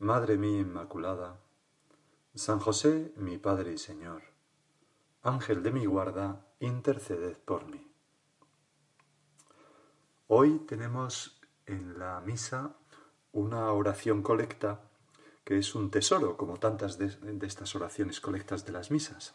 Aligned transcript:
Madre 0.00 0.38
mía 0.38 0.60
Inmaculada, 0.60 1.38
San 2.34 2.58
José, 2.58 3.12
mi 3.16 3.36
Padre 3.36 3.74
y 3.74 3.76
Señor, 3.76 4.22
Ángel 5.22 5.62
de 5.62 5.72
mi 5.72 5.84
guarda, 5.84 6.46
interceded 6.58 7.36
por 7.36 7.66
mí. 7.66 7.86
Hoy 10.26 10.60
tenemos 10.60 11.38
en 11.66 11.98
la 11.98 12.18
misa 12.22 12.76
una 13.32 13.70
oración 13.72 14.22
colecta 14.22 14.80
que 15.44 15.58
es 15.58 15.74
un 15.74 15.90
tesoro, 15.90 16.38
como 16.38 16.56
tantas 16.56 16.96
de, 16.96 17.10
de 17.10 17.46
estas 17.46 17.76
oraciones 17.76 18.22
colectas 18.22 18.64
de 18.64 18.72
las 18.72 18.90
misas. 18.90 19.34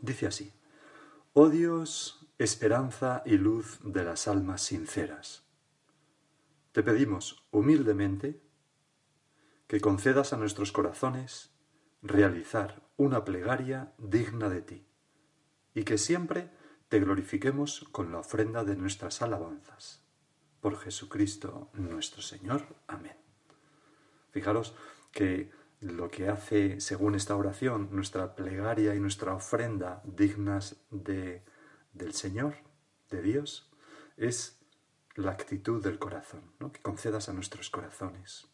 Dice 0.00 0.28
así, 0.28 0.52
Oh 1.32 1.48
Dios, 1.48 2.24
esperanza 2.38 3.24
y 3.26 3.38
luz 3.38 3.80
de 3.82 4.04
las 4.04 4.28
almas 4.28 4.62
sinceras. 4.62 5.42
Te 6.70 6.84
pedimos 6.84 7.44
humildemente 7.50 8.40
que 9.66 9.80
concedas 9.80 10.32
a 10.32 10.36
nuestros 10.36 10.72
corazones 10.72 11.54
realizar 12.02 12.82
una 12.96 13.24
plegaria 13.24 13.92
digna 13.98 14.48
de 14.48 14.60
ti, 14.60 14.86
y 15.74 15.84
que 15.84 15.98
siempre 15.98 16.50
te 16.88 17.00
glorifiquemos 17.00 17.86
con 17.90 18.12
la 18.12 18.18
ofrenda 18.18 18.62
de 18.64 18.76
nuestras 18.76 19.22
alabanzas. 19.22 20.04
Por 20.60 20.78
Jesucristo 20.78 21.70
nuestro 21.74 22.22
Señor. 22.22 22.62
Amén. 22.86 23.16
Fijaros 24.30 24.74
que 25.12 25.50
lo 25.80 26.10
que 26.10 26.28
hace, 26.28 26.80
según 26.80 27.14
esta 27.14 27.36
oración, 27.36 27.88
nuestra 27.90 28.34
plegaria 28.34 28.94
y 28.94 29.00
nuestra 29.00 29.34
ofrenda 29.34 30.02
dignas 30.04 30.76
de, 30.90 31.44
del 31.92 32.14
Señor, 32.14 32.54
de 33.10 33.22
Dios, 33.22 33.70
es 34.16 34.60
la 35.16 35.32
actitud 35.32 35.82
del 35.82 35.98
corazón, 35.98 36.52
¿no? 36.58 36.72
que 36.72 36.80
concedas 36.80 37.28
a 37.28 37.32
nuestros 37.32 37.70
corazones 37.70 38.53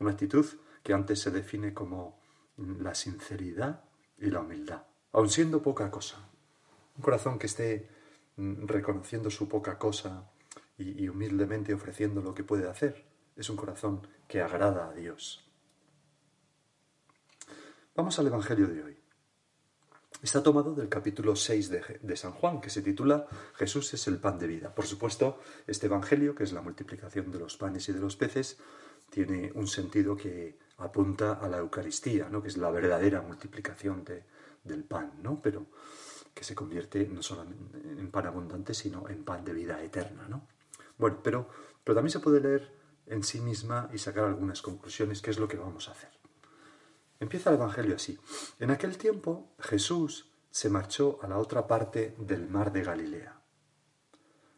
una 0.00 0.12
actitud 0.12 0.46
que 0.82 0.94
antes 0.94 1.20
se 1.20 1.30
define 1.30 1.72
como 1.72 2.18
la 2.56 2.94
sinceridad 2.94 3.84
y 4.18 4.26
la 4.30 4.40
humildad, 4.40 4.82
aun 5.12 5.28
siendo 5.28 5.62
poca 5.62 5.90
cosa. 5.90 6.28
Un 6.96 7.02
corazón 7.02 7.38
que 7.38 7.46
esté 7.46 7.88
mm, 8.36 8.66
reconociendo 8.66 9.30
su 9.30 9.48
poca 9.48 9.78
cosa 9.78 10.30
y, 10.76 11.06
humildemente 11.08 11.74
ofreciendo 11.74 12.22
lo 12.22 12.34
que 12.34 12.42
puede 12.42 12.68
hacer. 12.68 13.04
Es 13.36 13.50
un 13.50 13.56
corazón 13.56 14.06
que 14.26 14.40
agrada 14.40 14.88
a 14.88 14.94
Dios. 14.94 15.46
Vamos 17.94 18.18
al 18.18 18.26
Evangelio 18.26 18.66
de 18.66 18.82
hoy. 18.82 18.96
Está 20.22 20.42
tomado 20.42 20.74
del 20.74 20.88
capítulo 20.88 21.36
6 21.36 21.68
de, 21.70 22.00
de, 22.02 22.16
San 22.16 22.32
Juan, 22.32 22.60
que 22.60 22.70
se 22.70 22.82
titula 22.82 23.26
Jesús 23.54 23.92
es 23.92 24.06
el 24.06 24.18
pan 24.18 24.38
de 24.38 24.46
vida. 24.46 24.74
Por 24.74 24.86
supuesto, 24.86 25.40
este 25.66 25.86
Evangelio, 25.86 26.34
que 26.34 26.44
es 26.44 26.52
la 26.52 26.62
multiplicación 26.62 27.30
de 27.30 27.38
los 27.38 27.56
panes 27.56 27.88
y 27.88 27.92
de 27.92 28.00
los 28.00 28.16
peces, 28.16 28.58
tiene 29.10 29.52
un 29.54 29.66
sentido 29.66 30.16
que 30.16 30.58
apunta 30.78 31.34
a 31.34 31.48
la 31.48 31.58
Eucaristía, 31.58 32.28
¿no? 32.28 32.42
que 32.42 32.48
es 32.48 32.56
la 32.56 32.70
verdadera 32.70 33.20
multiplicación 33.20 34.04
de, 34.04 34.24
del 34.64 34.84
pan, 34.84 35.12
¿no? 35.22 35.40
pero 35.42 35.66
que 36.32 36.44
se 36.44 36.54
convierte 36.54 37.06
no 37.08 37.22
solo 37.22 37.42
en, 37.42 38.10
pan 38.10 38.26
abundante, 38.26 38.72
sino 38.72 39.08
en 39.08 39.24
pan 39.24 39.44
de 39.44 39.52
vida 39.52 39.82
eterna. 39.82 40.26
¿no? 40.28 40.46
Bueno, 40.96 41.18
pero, 41.22 41.48
pero 41.84 41.96
también 41.96 42.12
se 42.12 42.20
puede 42.20 42.40
leer 42.40 42.72
en 43.06 43.22
sí 43.24 43.40
misma 43.40 43.90
y 43.92 43.98
sacar 43.98 44.24
algunas 44.24 44.62
conclusiones, 44.62 45.20
que 45.20 45.30
es 45.30 45.38
lo 45.38 45.48
que 45.48 45.56
vamos 45.56 45.88
a 45.88 45.92
hacer. 45.92 46.10
Empieza 47.18 47.50
el 47.50 47.56
Evangelio 47.56 47.96
así. 47.96 48.18
En 48.58 48.70
aquel 48.70 48.96
tiempo 48.96 49.52
Jesús 49.58 50.30
se 50.50 50.70
marchó 50.70 51.18
a 51.22 51.28
la 51.28 51.38
otra 51.38 51.66
parte 51.66 52.14
del 52.18 52.48
mar 52.48 52.72
de 52.72 52.82
Galilea. 52.82 53.42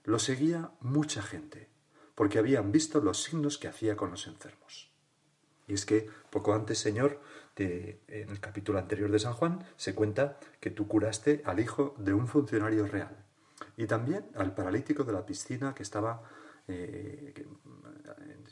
Lo 0.04 0.18
seguía 0.18 0.70
mucha 0.80 1.22
gente 1.22 1.72
porque 2.14 2.38
habían 2.38 2.72
visto 2.72 3.00
los 3.00 3.22
signos 3.22 3.58
que 3.58 3.68
hacía 3.68 3.96
con 3.96 4.10
los 4.10 4.26
enfermos. 4.26 4.90
Y 5.66 5.74
es 5.74 5.86
que 5.86 6.08
poco 6.30 6.54
antes, 6.54 6.78
Señor, 6.78 7.20
de, 7.56 8.02
en 8.08 8.30
el 8.30 8.40
capítulo 8.40 8.78
anterior 8.78 9.10
de 9.10 9.18
San 9.18 9.34
Juan, 9.34 9.64
se 9.76 9.94
cuenta 9.94 10.38
que 10.60 10.70
tú 10.70 10.88
curaste 10.88 11.42
al 11.44 11.60
hijo 11.60 11.94
de 11.98 12.14
un 12.14 12.26
funcionario 12.26 12.86
real 12.86 13.24
y 13.76 13.86
también 13.86 14.30
al 14.34 14.54
paralítico 14.54 15.04
de 15.04 15.12
la 15.12 15.24
piscina 15.24 15.74
que 15.74 15.82
estaba 15.82 16.22
eh, 16.68 17.32
que, 17.34 17.46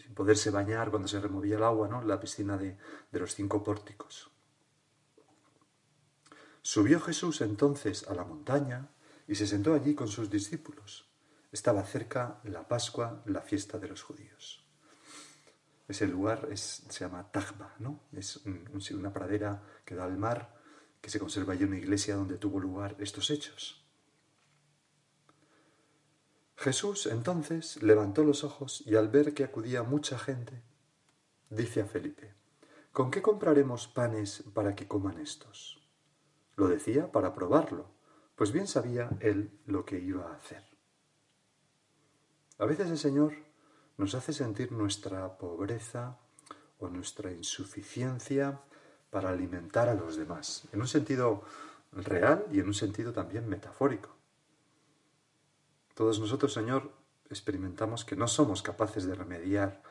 sin 0.02 0.14
poderse 0.14 0.50
bañar 0.50 0.90
cuando 0.90 1.08
se 1.08 1.20
removía 1.20 1.56
el 1.56 1.62
agua, 1.62 1.88
¿no? 1.88 2.02
la 2.02 2.18
piscina 2.18 2.56
de, 2.56 2.76
de 3.10 3.20
los 3.20 3.34
cinco 3.34 3.62
pórticos. 3.62 4.30
Subió 6.62 7.00
Jesús 7.00 7.40
entonces 7.40 8.06
a 8.08 8.14
la 8.14 8.24
montaña 8.24 8.88
y 9.26 9.34
se 9.34 9.46
sentó 9.46 9.74
allí 9.74 9.94
con 9.94 10.08
sus 10.08 10.30
discípulos. 10.30 11.09
Estaba 11.52 11.82
cerca 11.84 12.40
la 12.44 12.66
Pascua, 12.66 13.22
la 13.26 13.40
fiesta 13.40 13.78
de 13.78 13.88
los 13.88 14.02
judíos. 14.02 14.64
Ese 15.88 16.06
lugar 16.06 16.46
es, 16.52 16.84
se 16.88 17.00
llama 17.00 17.32
Tajba, 17.32 17.74
¿no? 17.80 17.98
Es 18.12 18.36
un, 18.46 18.68
una 18.92 19.12
pradera 19.12 19.60
que 19.84 19.96
da 19.96 20.04
al 20.04 20.16
mar, 20.16 20.56
que 21.00 21.10
se 21.10 21.18
conserva 21.18 21.54
allí 21.54 21.64
una 21.64 21.78
iglesia 21.78 22.14
donde 22.14 22.38
tuvo 22.38 22.60
lugar 22.60 22.94
estos 23.00 23.30
hechos. 23.30 23.84
Jesús 26.56 27.06
entonces 27.06 27.82
levantó 27.82 28.22
los 28.22 28.44
ojos 28.44 28.84
y 28.86 28.94
al 28.94 29.08
ver 29.08 29.34
que 29.34 29.42
acudía 29.42 29.82
mucha 29.82 30.16
gente, 30.18 30.62
dice 31.48 31.80
a 31.80 31.86
Felipe, 31.86 32.34
¿con 32.92 33.10
qué 33.10 33.20
compraremos 33.20 33.88
panes 33.88 34.44
para 34.54 34.76
que 34.76 34.86
coman 34.86 35.18
estos? 35.18 35.82
Lo 36.54 36.68
decía 36.68 37.10
para 37.10 37.34
probarlo, 37.34 37.90
pues 38.36 38.52
bien 38.52 38.68
sabía 38.68 39.10
él 39.18 39.58
lo 39.66 39.84
que 39.84 39.98
iba 39.98 40.30
a 40.30 40.36
hacer. 40.36 40.69
A 42.60 42.66
veces 42.66 42.90
el 42.90 42.98
Señor 42.98 43.32
nos 43.96 44.14
hace 44.14 44.34
sentir 44.34 44.70
nuestra 44.70 45.38
pobreza 45.38 46.18
o 46.78 46.90
nuestra 46.90 47.32
insuficiencia 47.32 48.60
para 49.08 49.30
alimentar 49.30 49.88
a 49.88 49.94
los 49.94 50.16
demás, 50.16 50.68
en 50.70 50.82
un 50.82 50.86
sentido 50.86 51.42
real 51.90 52.44
y 52.52 52.60
en 52.60 52.66
un 52.66 52.74
sentido 52.74 53.14
también 53.14 53.48
metafórico. 53.48 54.14
Todos 55.94 56.20
nosotros, 56.20 56.52
Señor, 56.52 56.92
experimentamos 57.30 58.04
que 58.04 58.14
no 58.14 58.28
somos 58.28 58.60
capaces 58.60 59.06
de 59.06 59.14
remediar 59.14 59.82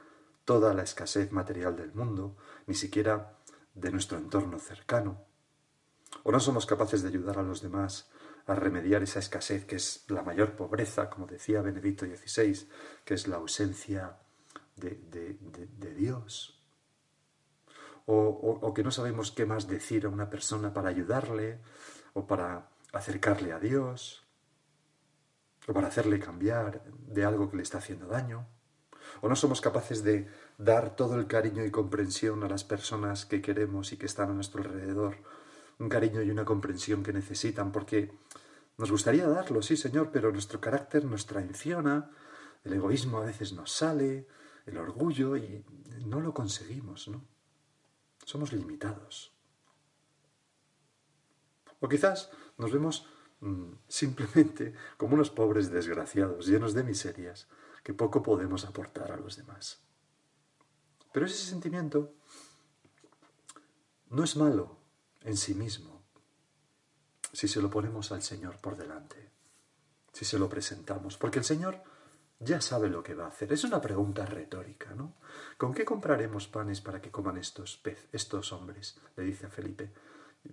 toda 0.46 0.76
la 0.76 0.84
escasez 0.84 1.32
material 1.32 1.76
del 1.76 1.96
mundo, 1.96 2.36
ni 2.68 2.76
siquiera 2.76 3.40
de 3.74 3.92
nuestro 3.92 4.20
entorno 4.20 4.60
cercano, 4.60 5.26
o 6.24 6.32
no 6.32 6.40
somos 6.40 6.66
capaces 6.66 7.02
de 7.02 7.10
ayudar 7.10 7.38
a 7.38 7.44
los 7.44 7.62
demás 7.62 8.10
a 8.46 8.56
remediar 8.56 9.04
esa 9.04 9.20
escasez 9.20 9.66
que 9.66 9.76
es 9.76 10.06
la 10.10 10.24
mayor 10.24 10.56
pobreza, 10.56 11.10
como 11.10 11.28
decía 11.28 11.62
Benedicto 11.62 12.06
XVI, 12.06 12.68
que 13.06 13.14
es 13.14 13.28
la 13.28 13.38
ausencia 13.38 14.18
de, 14.76 15.00
de, 15.12 15.38
de, 15.78 15.94
Dios. 15.94 16.60
O, 18.06 18.16
o, 18.16 18.74
que 18.74 18.84
no 18.84 18.90
sabemos 18.90 19.32
qué 19.32 19.46
más 19.46 19.68
decir 19.68 20.06
a 20.06 20.10
una 20.10 20.30
persona 20.30 20.74
para 20.74 20.90
ayudarle 20.90 21.60
o 22.14 22.26
para 22.26 22.70
acercarle 22.92 23.52
a 23.52 23.60
Dios 23.60 24.26
o 25.68 25.74
para 25.74 25.90
hacerle 25.90 26.20
cambiar 26.20 26.84
de 26.86 27.26
algo 27.26 27.52
que 27.52 27.58
le 27.58 27.64
está 27.64 27.78
haciendo 27.78 28.08
daño. 28.08 28.48
O 29.22 29.30
no 29.30 29.36
somos 29.36 29.62
capaces 29.62 30.04
de 30.04 30.28
dar 30.58 30.96
todo 30.96 31.16
el 31.16 31.28
cariño 31.28 31.64
y 31.66 31.72
comprensión 31.72 32.44
a 32.44 32.50
las 32.50 32.64
personas 32.64 33.26
que 33.26 33.42
queremos 33.42 33.92
y 33.92 33.98
que 33.98 34.08
están 34.08 34.32
a 34.32 34.34
nuestro 34.34 34.64
alrededor 34.64 35.18
un 35.80 35.90
cariño 35.90 36.22
y 36.22 36.30
una 36.30 36.46
comprensión 36.46 37.04
que 37.04 37.14
necesitan, 37.14 37.72
porque 37.72 38.12
nos 38.78 38.92
gustaría 38.92 39.28
darlo, 39.28 39.62
sí, 39.62 39.78
Señor, 39.78 40.10
pero 40.12 40.32
nuestro 40.32 40.60
carácter 40.60 41.06
nos 41.06 41.26
traiciona, 41.26 42.12
el 42.64 42.74
egoísmo 42.74 43.20
a 43.20 43.26
veces 43.26 43.54
nos 43.54 43.72
sale, 43.72 44.28
el 44.66 44.78
orgullo 44.78 45.38
y 45.38 45.66
no 46.06 46.20
lo 46.22 46.34
conseguimos, 46.34 47.08
¿no? 47.08 47.26
Somos 48.26 48.54
limitados. 48.54 49.34
O 51.80 51.88
quizás 51.88 52.30
nos 52.58 52.72
vemos 52.72 53.08
mm, 53.40 53.72
simplemente 53.88 54.74
como 54.98 55.16
unos 55.16 55.30
pobres 55.30 55.72
desgraciados, 55.72 56.46
llenos 56.46 56.74
de 56.74 56.84
miserias, 56.84 57.48
que 57.84 57.94
poco 57.94 58.22
podemos 58.22 58.66
aportar 58.66 59.12
a 59.12 59.18
los 59.18 59.38
demás. 59.38 59.82
Pero 61.14 61.26
ese 61.26 61.38
sentimiento 61.38 62.14
no 64.10 64.24
es 64.24 64.36
malo 64.36 64.79
en 65.22 65.38
sí 65.38 65.54
mismo 65.54 66.00
si 67.34 67.48
se 67.48 67.62
lo 67.62 67.70
ponemos 67.70 68.12
al 68.12 68.22
Señor 68.22 68.58
por 68.58 68.76
delante, 68.76 69.30
si 70.12 70.26
se 70.26 70.40
lo 70.40 70.50
presentamos, 70.50 71.18
porque 71.18 71.40
el 71.40 71.46
Señor 71.46 71.82
ya 72.40 72.62
sabe 72.62 72.90
lo 72.90 73.04
que 73.04 73.14
va 73.14 73.26
a 73.26 73.30
hacer. 73.30 73.52
Es 73.52 73.64
una 73.64 73.82
pregunta 73.82 74.26
retórica, 74.26 74.94
¿no? 74.96 75.16
¿Con 75.58 75.74
qué 75.74 75.86
compraremos 75.86 76.48
panes 76.48 76.82
para 76.82 77.02
que 77.02 77.12
coman 77.12 77.38
estos 77.38 77.78
pez, 77.78 78.08
estos 78.14 78.54
hombres? 78.54 79.00
le 79.16 79.24
dice 79.24 79.48
a 79.48 79.50
Felipe. 79.50 79.92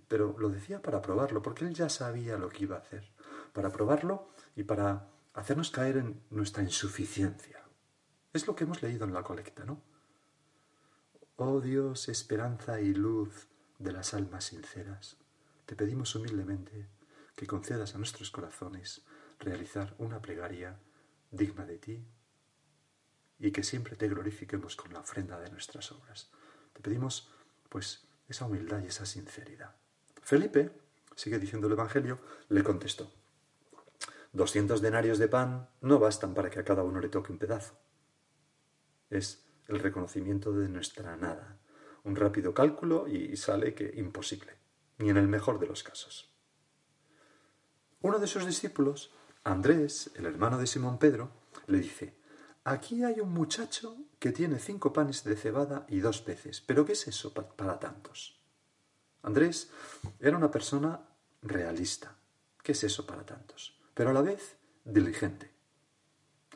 Pero 0.07 0.35
lo 0.37 0.49
decía 0.49 0.81
para 0.81 1.01
probarlo, 1.01 1.41
porque 1.41 1.65
él 1.65 1.73
ya 1.73 1.87
sabía 1.87 2.37
lo 2.37 2.49
que 2.49 2.63
iba 2.63 2.75
a 2.75 2.79
hacer. 2.79 3.09
Para 3.53 3.71
probarlo 3.71 4.27
y 4.55 4.63
para 4.63 5.07
hacernos 5.33 5.71
caer 5.71 5.97
en 5.97 6.21
nuestra 6.29 6.61
insuficiencia. 6.61 7.63
Es 8.33 8.47
lo 8.47 8.55
que 8.55 8.65
hemos 8.65 8.83
leído 8.83 9.05
en 9.05 9.13
la 9.13 9.23
colecta, 9.23 9.63
¿no? 9.63 9.81
Oh 11.37 11.61
Dios, 11.61 12.09
esperanza 12.09 12.81
y 12.81 12.93
luz 12.93 13.47
de 13.79 13.91
las 13.91 14.13
almas 14.13 14.45
sinceras, 14.45 15.17
te 15.65 15.75
pedimos 15.75 16.15
humildemente 16.15 16.87
que 17.35 17.47
concedas 17.47 17.93
a 17.93 17.97
nuestros 17.97 18.31
corazones 18.31 19.05
realizar 19.39 19.95
una 19.99 20.21
plegaria 20.21 20.79
digna 21.31 21.65
de 21.65 21.77
ti 21.77 22.07
y 23.39 23.51
que 23.51 23.63
siempre 23.63 23.95
te 23.95 24.07
glorifiquemos 24.07 24.75
con 24.75 24.93
la 24.93 24.99
ofrenda 24.99 25.39
de 25.39 25.51
nuestras 25.51 25.91
obras. 25.91 26.31
Te 26.73 26.81
pedimos, 26.81 27.31
pues, 27.69 28.07
esa 28.27 28.45
humildad 28.45 28.81
y 28.83 28.87
esa 28.87 29.05
sinceridad. 29.05 29.75
Felipe, 30.23 30.71
sigue 31.15 31.39
diciendo 31.39 31.67
el 31.67 31.73
Evangelio, 31.73 32.19
le 32.49 32.63
contestó, 32.63 33.11
doscientos 34.33 34.81
denarios 34.81 35.19
de 35.19 35.27
pan 35.27 35.69
no 35.81 35.99
bastan 35.99 36.33
para 36.33 36.49
que 36.49 36.59
a 36.59 36.65
cada 36.65 36.83
uno 36.83 36.99
le 36.99 37.09
toque 37.09 37.31
un 37.31 37.37
pedazo. 37.37 37.77
Es 39.09 39.45
el 39.67 39.79
reconocimiento 39.79 40.51
de 40.51 40.67
nuestra 40.69 41.15
nada. 41.15 41.57
Un 42.07 42.15
rápido 42.15 42.53
cálculo 42.53 43.05
y 43.05 43.35
sale 43.35 43.73
que 43.73 43.91
imposible, 43.97 44.53
ni 44.97 45.09
en 45.09 45.17
el 45.17 45.27
mejor 45.27 45.59
de 45.59 45.67
los 45.67 45.83
casos. 45.83 46.31
Uno 47.99 48.17
de 48.17 48.27
sus 48.27 48.45
discípulos, 48.45 49.11
Andrés, 49.43 50.11
el 50.15 50.25
hermano 50.25 50.57
de 50.57 50.67
Simón 50.67 50.99
Pedro, 50.99 51.31
le 51.65 51.79
dice, 51.79 52.15
aquí 52.63 53.03
hay 53.03 53.19
un 53.19 53.33
muchacho 53.33 53.97
que 54.19 54.31
tiene 54.31 54.57
cinco 54.57 54.93
panes 54.93 55.25
de 55.25 55.35
cebada 55.35 55.85
y 55.89 55.99
dos 55.99 56.21
peces, 56.21 56.61
pero 56.61 56.85
¿qué 56.85 56.93
es 56.93 57.09
eso 57.09 57.33
para 57.33 57.77
tantos? 57.77 58.39
Andrés 59.23 59.69
era 60.21 60.37
una 60.37 60.49
persona 60.49 61.01
realista. 61.41 62.15
¿Qué 62.63 62.71
es 62.71 62.85
eso 62.85 63.05
para 63.05 63.25
tantos? 63.25 63.77
Pero 63.93 64.11
a 64.11 64.13
la 64.13 64.21
vez 64.21 64.55
diligente. 64.85 65.51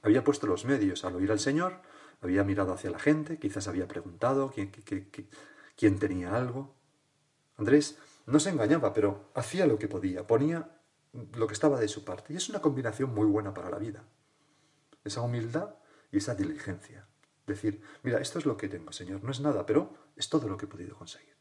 Había 0.01 0.23
puesto 0.23 0.47
los 0.47 0.63
medios 0.63 1.03
al 1.03 1.15
oír 1.15 1.29
al 1.29 1.39
Señor 1.39 1.81
había 2.21 2.43
mirado 2.43 2.71
hacia 2.73 2.91
la 2.91 2.99
gente, 2.99 3.39
quizás 3.39 3.67
había 3.67 3.87
preguntado 3.87 4.53
quién, 4.53 5.99
tenía 5.99 6.35
algo. 6.35 6.75
Andrés 7.57 7.97
no 8.27 8.39
se 8.39 8.51
engañaba, 8.51 8.93
pero 8.93 9.31
hacía 9.33 9.65
lo 9.65 9.79
que 9.79 9.87
podía, 9.87 10.25
ponía 10.27 10.77
lo 11.33 11.47
que 11.47 11.53
estaba 11.53 11.79
de 11.79 11.87
su 11.87 12.05
parte. 12.05 12.33
Y 12.33 12.37
es 12.37 12.47
una 12.49 12.61
combinación 12.61 13.13
muy 13.13 13.25
buena 13.25 13.53
para 13.53 13.71
la 13.71 13.79
vida. 13.79 14.03
Esa 15.03 15.21
humildad 15.21 15.75
y 16.11 16.17
esa 16.17 16.35
diligencia. 16.35 17.07
Decir, 17.47 17.81
mira, 18.03 18.19
esto 18.19 18.37
es 18.37 18.45
lo 18.45 18.55
que 18.55 18.69
tengo, 18.69 18.91
Señor. 18.91 19.23
No 19.23 19.31
es 19.31 19.39
nada, 19.41 19.65
pero 19.65 19.91
es 20.15 20.29
todo 20.29 20.47
lo 20.47 20.57
que 20.57 20.65
he 20.65 20.69
podido 20.69 20.95
conseguir. 20.95 21.35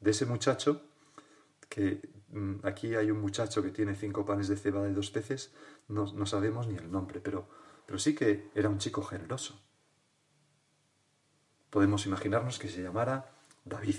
De 0.00 0.12
ese 0.12 0.24
muchacho, 0.24 0.80
que 1.68 2.00
mm, 2.30 2.60
aquí 2.62 2.94
hay 2.94 3.10
un 3.10 3.20
muchacho 3.20 3.62
que 3.62 3.70
tiene 3.70 3.94
cinco 3.94 4.24
panes 4.24 4.48
de 4.48 4.56
cebada 4.56 4.88
y 4.88 4.94
dos 4.94 5.10
peces, 5.10 5.52
no 5.88 6.26
sabemos 6.26 6.66
ni 6.66 6.76
el 6.76 6.90
nombre, 6.90 7.20
pero 7.20 7.48
pero 7.88 7.98
sí 7.98 8.14
que 8.14 8.50
era 8.54 8.68
un 8.68 8.76
chico 8.76 9.02
generoso. 9.02 9.58
Podemos 11.70 12.04
imaginarnos 12.04 12.58
que 12.58 12.68
se 12.68 12.82
llamara 12.82 13.30
David. 13.64 13.96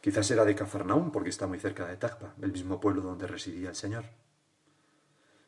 Quizás 0.00 0.30
era 0.30 0.44
de 0.44 0.54
Cafarnaún 0.54 1.10
porque 1.10 1.30
está 1.30 1.48
muy 1.48 1.58
cerca 1.58 1.84
de 1.88 1.96
Tacpa, 1.96 2.36
el 2.40 2.52
mismo 2.52 2.78
pueblo 2.78 3.02
donde 3.02 3.26
residía 3.26 3.70
el 3.70 3.74
Señor. 3.74 4.04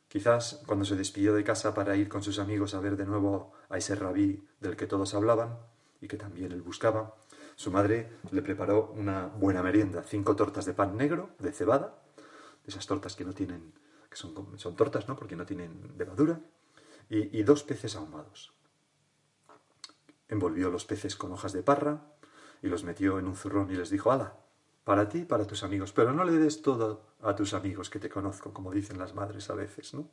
Quizás 0.08 0.64
cuando 0.66 0.84
se 0.84 0.96
despidió 0.96 1.32
de 1.32 1.44
casa 1.44 1.74
para 1.74 1.94
ir 1.94 2.08
con 2.08 2.24
sus 2.24 2.40
amigos 2.40 2.74
a 2.74 2.80
ver 2.80 2.96
de 2.96 3.06
nuevo 3.06 3.52
a 3.68 3.78
ese 3.78 3.94
rabí 3.94 4.44
del 4.58 4.74
que 4.74 4.88
todos 4.88 5.14
hablaban 5.14 5.60
y 6.00 6.08
que 6.08 6.16
también 6.16 6.50
él 6.50 6.62
buscaba, 6.62 7.14
su 7.54 7.70
madre 7.70 8.18
le 8.32 8.42
preparó 8.42 8.90
una 8.96 9.26
buena 9.26 9.62
merienda, 9.62 10.02
cinco 10.02 10.34
tortas 10.34 10.64
de 10.64 10.74
pan 10.74 10.96
negro, 10.96 11.30
de 11.38 11.52
cebada, 11.52 12.02
esas 12.66 12.84
tortas 12.88 13.14
que 13.14 13.24
no 13.24 13.32
tienen, 13.32 13.72
que 14.10 14.16
son, 14.16 14.58
son 14.58 14.74
tortas, 14.74 15.06
¿no? 15.06 15.14
Porque 15.14 15.36
no 15.36 15.46
tienen 15.46 15.94
levadura, 15.96 16.40
y, 17.08 17.42
dos 17.42 17.62
peces 17.62 17.96
ahumados. 17.96 18.52
Envolvió 20.28 20.70
los 20.70 20.84
peces 20.84 21.16
con 21.16 21.32
hojas 21.32 21.52
de 21.52 21.62
parra 21.62 22.02
y 22.62 22.68
los 22.68 22.84
metió 22.84 23.18
en 23.18 23.26
un 23.26 23.36
zurrón 23.36 23.70
y 23.70 23.76
les 23.76 23.90
dijo, 23.90 24.12
ala, 24.12 24.36
para 24.84 25.08
ti 25.08 25.20
y 25.20 25.24
para 25.24 25.46
tus 25.46 25.62
amigos, 25.62 25.92
pero 25.92 26.12
no 26.12 26.24
le 26.24 26.32
des 26.32 26.62
todo 26.62 27.06
a 27.22 27.34
tus 27.34 27.54
amigos 27.54 27.90
que 27.90 27.98
te 27.98 28.10
conozco, 28.10 28.52
como 28.52 28.72
dicen 28.72 28.98
las 28.98 29.14
madres 29.14 29.48
a 29.50 29.54
veces, 29.54 29.94
¿no? 29.94 30.10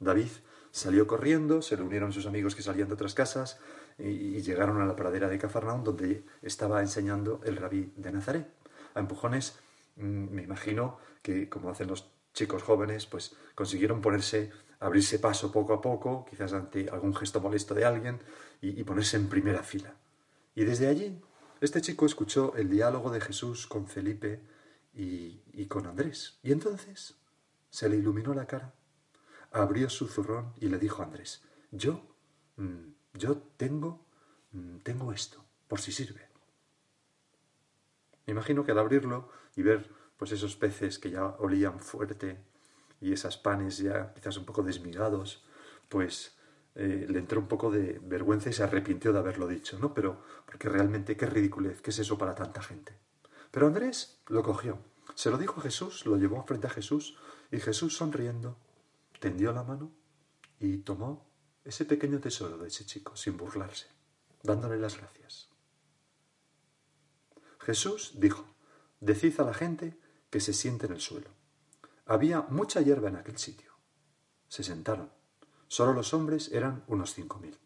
David 0.00 0.30
salió 0.70 1.06
corriendo, 1.06 1.62
se 1.62 1.76
reunieron 1.76 2.12
sus 2.12 2.26
amigos 2.26 2.54
que 2.54 2.62
salían 2.62 2.88
de 2.88 2.94
otras 2.94 3.14
casas 3.14 3.60
y, 3.98 4.40
llegaron 4.42 4.80
a 4.80 4.86
la 4.86 4.96
pradera 4.96 5.28
de 5.28 5.38
Cafarnaún 5.38 5.84
donde 5.84 6.24
estaba 6.40 6.80
enseñando 6.80 7.40
el 7.44 7.56
rabí 7.56 7.92
de 7.96 8.10
Nazaret. 8.10 8.48
A 8.94 9.00
empujones, 9.00 9.58
mm, 9.96 10.34
me 10.34 10.42
imagino 10.42 10.98
que 11.22 11.48
como 11.48 11.70
hacen 11.70 11.88
los 11.88 12.10
chicos 12.32 12.62
jóvenes, 12.62 13.06
pues 13.06 13.36
consiguieron 13.54 14.00
ponerse 14.00 14.50
abrirse 14.82 15.18
paso 15.18 15.52
poco 15.52 15.72
a 15.72 15.80
poco, 15.80 16.26
quizás 16.28 16.52
ante 16.52 16.90
algún 16.90 17.14
gesto 17.14 17.40
molesto 17.40 17.74
de 17.74 17.84
alguien, 17.84 18.20
y, 18.60 18.82
ponerse 18.84 19.16
en 19.16 19.28
primera 19.28 19.62
fila. 19.62 19.94
Y 20.54 20.64
desde 20.64 20.88
allí, 20.88 21.20
este 21.60 21.80
chico 21.80 22.04
escuchó 22.04 22.54
el 22.56 22.68
diálogo 22.68 23.10
de 23.10 23.20
Jesús 23.20 23.66
con 23.66 23.86
Felipe 23.86 24.40
y, 24.94 25.66
con 25.66 25.86
Andrés. 25.86 26.38
Y 26.42 26.52
entonces 26.52 27.14
se 27.70 27.88
le 27.88 27.96
iluminó 27.96 28.34
la 28.34 28.46
cara, 28.46 28.74
abrió 29.52 29.88
su 29.88 30.06
zurrón 30.08 30.52
y 30.60 30.68
le 30.68 30.78
dijo 30.78 31.02
a 31.02 31.06
Andrés, 31.06 31.42
yo, 31.70 32.02
mm, 32.56 32.92
yo 33.14 33.38
tengo, 33.56 34.04
mm, 34.52 34.78
tengo 34.78 35.12
esto, 35.12 35.44
por 35.68 35.80
si 35.80 35.92
sirve. 35.92 36.28
Me 38.26 38.32
imagino 38.32 38.64
que 38.64 38.72
al 38.72 38.78
abrirlo 38.78 39.28
y 39.56 39.62
ver 39.62 39.90
pues 40.16 40.32
esos 40.32 40.56
peces 40.56 40.98
que 40.98 41.10
ya 41.10 41.26
olían 41.38 41.80
fuerte 41.80 42.38
y 43.02 43.12
esas 43.12 43.36
panes 43.36 43.78
ya 43.78 44.14
quizás 44.14 44.36
un 44.36 44.44
poco 44.44 44.62
desmigados, 44.62 45.44
pues 45.88 46.36
eh, 46.76 47.04
le 47.08 47.18
entró 47.18 47.40
un 47.40 47.48
poco 47.48 47.70
de 47.70 48.00
vergüenza 48.02 48.48
y 48.48 48.52
se 48.52 48.62
arrepintió 48.62 49.12
de 49.12 49.18
haberlo 49.18 49.48
dicho, 49.48 49.78
¿no? 49.78 49.92
Pero, 49.92 50.22
porque 50.46 50.68
realmente 50.68 51.16
qué 51.16 51.26
ridiculez, 51.26 51.82
qué 51.82 51.90
es 51.90 51.98
eso 51.98 52.16
para 52.16 52.34
tanta 52.36 52.62
gente. 52.62 52.96
Pero 53.50 53.66
Andrés 53.66 54.20
lo 54.28 54.44
cogió, 54.44 54.78
se 55.16 55.30
lo 55.30 55.36
dijo 55.36 55.60
a 55.60 55.64
Jesús, 55.64 56.06
lo 56.06 56.16
llevó 56.16 56.44
frente 56.44 56.68
a 56.68 56.70
Jesús, 56.70 57.18
y 57.50 57.58
Jesús 57.58 57.96
sonriendo, 57.96 58.56
tendió 59.18 59.52
la 59.52 59.64
mano 59.64 59.92
y 60.60 60.78
tomó 60.78 61.26
ese 61.64 61.84
pequeño 61.84 62.20
tesoro 62.20 62.56
de 62.56 62.68
ese 62.68 62.86
chico, 62.86 63.16
sin 63.16 63.36
burlarse, 63.36 63.88
dándole 64.42 64.78
las 64.78 64.96
gracias. 64.96 65.50
Jesús 67.58 68.12
dijo, 68.14 68.46
decid 69.00 69.40
a 69.40 69.44
la 69.44 69.54
gente 69.54 69.98
que 70.30 70.40
se 70.40 70.52
siente 70.52 70.86
en 70.86 70.92
el 70.92 71.00
suelo. 71.00 71.41
Había 72.06 72.42
mucha 72.42 72.80
hierba 72.80 73.08
en 73.08 73.16
aquel 73.16 73.38
sitio. 73.38 73.72
Se 74.48 74.62
sentaron. 74.62 75.10
Solo 75.68 75.92
los 75.92 76.12
hombres 76.12 76.50
eran 76.52 76.84
unos 76.86 77.14
cinco 77.14 77.38
mil. 77.38 77.58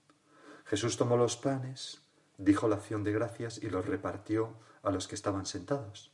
Jesús 0.65 0.97
tomó 0.97 1.17
los 1.17 1.37
panes, 1.37 2.03
dijo 2.39 2.69
la 2.69 2.77
acción 2.77 3.03
de 3.03 3.13
gracias 3.13 3.63
y 3.63 3.71
los 3.71 3.87
repartió 3.87 4.59
a 4.83 4.91
los 4.91 5.09
que 5.09 5.15
estaban 5.15 5.47
sentados. 5.47 6.13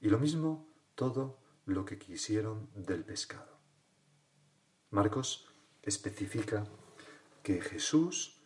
Y 0.00 0.08
lo 0.08 0.18
mismo 0.18 0.68
todo 0.94 1.38
lo 1.64 1.84
que 1.84 1.98
quisieron 1.98 2.70
del 2.74 3.04
pescado. 3.04 3.58
Marcos 4.90 5.48
especifica 5.82 6.64
que 7.42 7.60
Jesús 7.60 8.40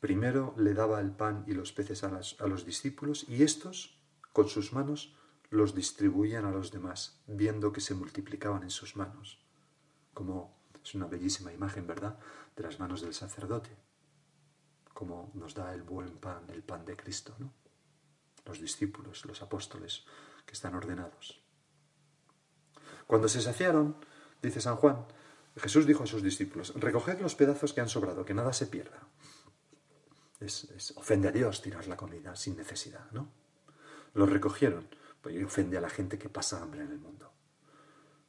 primero 0.00 0.54
le 0.58 0.74
daba 0.74 1.00
el 1.00 1.10
pan 1.10 1.44
y 1.46 1.54
los 1.54 1.72
peces 1.72 2.04
a, 2.04 2.08
a 2.08 2.46
los 2.46 2.66
discípulos 2.66 3.24
y 3.28 3.42
estos, 3.42 3.98
con 4.32 4.48
sus 4.48 4.72
manos, 4.72 5.16
los 5.50 5.74
distribuían 5.74 6.44
a 6.44 6.50
los 6.50 6.70
demás, 6.70 7.20
viendo 7.26 7.72
que 7.72 7.80
se 7.80 7.94
multiplicaban 7.94 8.62
en 8.62 8.70
sus 8.70 8.96
manos, 8.96 9.38
como 10.14 10.56
es 10.82 10.94
una 10.94 11.06
bellísima 11.06 11.52
imagen, 11.52 11.86
¿verdad?, 11.86 12.18
de 12.56 12.62
las 12.62 12.78
manos 12.80 13.00
del 13.02 13.14
sacerdote, 13.14 13.70
como 14.94 15.30
nos 15.34 15.54
da 15.54 15.74
el 15.74 15.82
buen 15.82 16.16
pan, 16.18 16.48
el 16.50 16.62
pan 16.62 16.84
de 16.84 16.96
Cristo, 16.96 17.34
¿no? 17.38 17.52
Los 18.44 18.60
discípulos, 18.60 19.24
los 19.26 19.42
apóstoles 19.42 20.04
que 20.46 20.52
están 20.54 20.74
ordenados. 20.74 21.42
Cuando 23.06 23.28
se 23.28 23.40
saciaron, 23.42 23.96
dice 24.42 24.60
San 24.60 24.76
Juan, 24.76 25.04
Jesús 25.56 25.86
dijo 25.86 26.04
a 26.04 26.06
sus 26.06 26.22
discípulos, 26.22 26.72
recoged 26.76 27.20
los 27.20 27.34
pedazos 27.34 27.72
que 27.72 27.80
han 27.80 27.88
sobrado, 27.88 28.24
que 28.24 28.34
nada 28.34 28.52
se 28.52 28.66
pierda. 28.66 29.00
es, 30.40 30.64
es- 30.64 30.92
ofende 30.96 31.28
a 31.28 31.32
Dios 31.32 31.62
tirar 31.62 31.86
la 31.86 31.96
comida 31.96 32.36
sin 32.36 32.56
necesidad, 32.56 33.10
¿no? 33.12 33.28
Lo 34.14 34.26
recogieron, 34.26 34.86
pues 35.26 35.44
ofende 35.44 35.76
a 35.76 35.80
la 35.80 35.90
gente 35.90 36.20
que 36.20 36.28
pasa 36.28 36.62
hambre 36.62 36.82
en 36.82 36.92
el 36.92 37.00
mundo. 37.00 37.32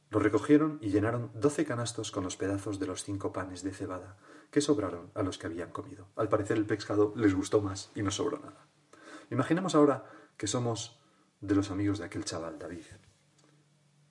Lo 0.10 0.18
recogieron 0.18 0.80
y 0.82 0.90
llenaron 0.90 1.30
doce 1.36 1.64
canastos 1.64 2.10
con 2.10 2.24
los 2.24 2.38
pedazos 2.38 2.80
de 2.80 2.88
los 2.88 3.04
cinco 3.04 3.32
panes 3.32 3.62
de 3.62 3.72
cebada 3.72 4.18
que 4.50 4.62
sobraron 4.62 5.12
a 5.14 5.22
los 5.22 5.38
que 5.38 5.46
habían 5.46 5.70
comido. 5.70 6.08
Al 6.16 6.28
parecer 6.28 6.58
el 6.58 6.66
pescado 6.66 7.14
les 7.16 7.36
gustó 7.36 7.62
más 7.62 7.92
y 7.94 8.02
no 8.02 8.10
sobró 8.10 8.40
nada. 8.40 8.66
Imaginemos 9.30 9.76
ahora 9.76 10.06
que 10.38 10.48
somos 10.48 11.00
de 11.40 11.54
los 11.54 11.70
amigos 11.70 12.00
de 12.00 12.06
aquel 12.06 12.26
chaval, 12.26 12.58
David, 12.58 12.86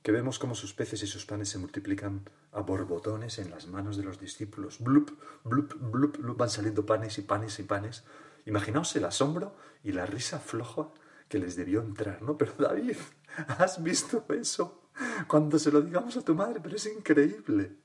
que 0.04 0.12
vemos 0.12 0.38
cómo 0.38 0.54
sus 0.54 0.72
peces 0.72 1.02
y 1.02 1.08
sus 1.08 1.26
panes 1.26 1.48
se 1.48 1.58
multiplican 1.58 2.30
a 2.52 2.60
borbotones 2.60 3.40
en 3.40 3.50
las 3.50 3.66
manos 3.66 3.96
de 3.96 4.04
los 4.04 4.20
discípulos. 4.20 4.78
Blup, 4.78 5.10
blup, 5.42 5.74
blup, 5.80 6.18
blup, 6.18 6.38
van 6.38 6.50
saliendo 6.50 6.86
panes 6.86 7.18
y 7.18 7.22
panes 7.22 7.58
y 7.58 7.64
panes. 7.64 8.04
Imaginaos 8.44 8.94
el 8.94 9.06
asombro 9.06 9.56
y 9.82 9.90
la 9.90 10.06
risa 10.06 10.38
floja 10.38 10.92
que 11.28 11.38
les 11.38 11.56
debió 11.56 11.82
entrar, 11.82 12.22
¿no? 12.22 12.36
Pero 12.38 12.52
David, 12.58 12.96
¿has 13.58 13.82
visto 13.82 14.24
eso? 14.28 14.90
Cuando 15.28 15.58
se 15.58 15.70
lo 15.70 15.82
digamos 15.82 16.16
a 16.16 16.22
tu 16.22 16.34
madre, 16.34 16.60
pero 16.62 16.76
es 16.76 16.86
increíble. 16.86 17.76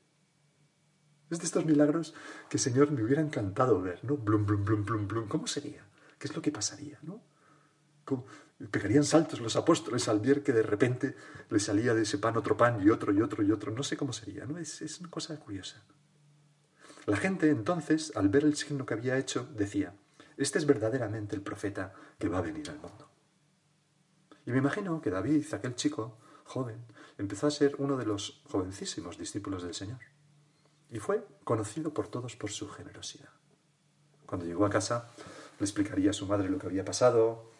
Es 1.29 1.39
de 1.39 1.45
estos 1.45 1.65
milagros 1.65 2.13
que, 2.49 2.57
Señor, 2.57 2.91
me 2.91 3.03
hubiera 3.03 3.21
encantado 3.21 3.81
ver, 3.81 4.03
¿no? 4.03 4.17
Blum, 4.17 4.45
blum, 4.45 4.65
blum, 4.65 4.85
blum, 4.85 5.07
blum. 5.07 5.27
¿Cómo 5.27 5.47
sería? 5.47 5.85
¿Qué 6.19 6.27
es 6.27 6.35
lo 6.35 6.41
que 6.41 6.51
pasaría, 6.51 6.99
no? 7.03 7.23
Pegarían 8.69 9.05
saltos 9.05 9.39
los 9.39 9.55
apóstoles 9.55 10.07
al 10.09 10.19
ver 10.19 10.43
que 10.43 10.51
de 10.51 10.63
repente 10.63 11.15
le 11.49 11.59
salía 11.59 11.93
de 11.93 12.03
ese 12.03 12.17
pan 12.17 12.35
otro 12.35 12.57
pan 12.57 12.81
y 12.85 12.89
otro 12.89 13.13
y 13.13 13.21
otro 13.21 13.43
y 13.43 13.51
otro. 13.51 13.71
No 13.71 13.83
sé 13.83 13.95
cómo 13.95 14.13
sería, 14.13 14.45
¿no? 14.45 14.57
Es, 14.57 14.81
es 14.81 14.99
una 14.99 15.09
cosa 15.09 15.39
curiosa. 15.39 15.81
La 17.05 17.17
gente 17.17 17.49
entonces, 17.49 18.11
al 18.15 18.29
ver 18.29 18.43
el 18.43 18.55
signo 18.55 18.85
que 18.85 18.93
había 18.93 19.17
hecho, 19.17 19.47
decía, 19.55 19.95
este 20.37 20.59
es 20.59 20.65
verdaderamente 20.65 21.35
el 21.35 21.41
profeta 21.41 21.93
que 22.19 22.27
va 22.27 22.39
a 22.39 22.41
venir 22.41 22.69
al 22.69 22.79
mundo. 22.79 23.10
Y 24.45 24.51
me 24.51 24.57
imagino 24.57 25.01
que 25.01 25.09
David, 25.09 25.45
aquel 25.53 25.75
chico 25.75 26.17
joven, 26.45 26.77
empezó 27.17 27.47
a 27.47 27.51
ser 27.51 27.75
uno 27.77 27.97
de 27.97 28.05
los 28.05 28.41
jovencísimos 28.49 29.17
discípulos 29.17 29.63
del 29.63 29.73
Señor. 29.73 29.99
Y 30.89 30.99
fue 30.99 31.25
conocido 31.43 31.93
por 31.93 32.07
todos 32.07 32.35
por 32.35 32.51
su 32.51 32.69
generosidad. 32.69 33.29
Cuando 34.25 34.45
llegó 34.45 34.65
a 34.65 34.69
casa, 34.69 35.09
le 35.59 35.65
explicaría 35.65 36.09
a 36.09 36.13
su 36.13 36.25
madre 36.25 36.49
lo 36.49 36.57
que 36.57 36.67
había 36.67 36.83
pasado, 36.83 37.51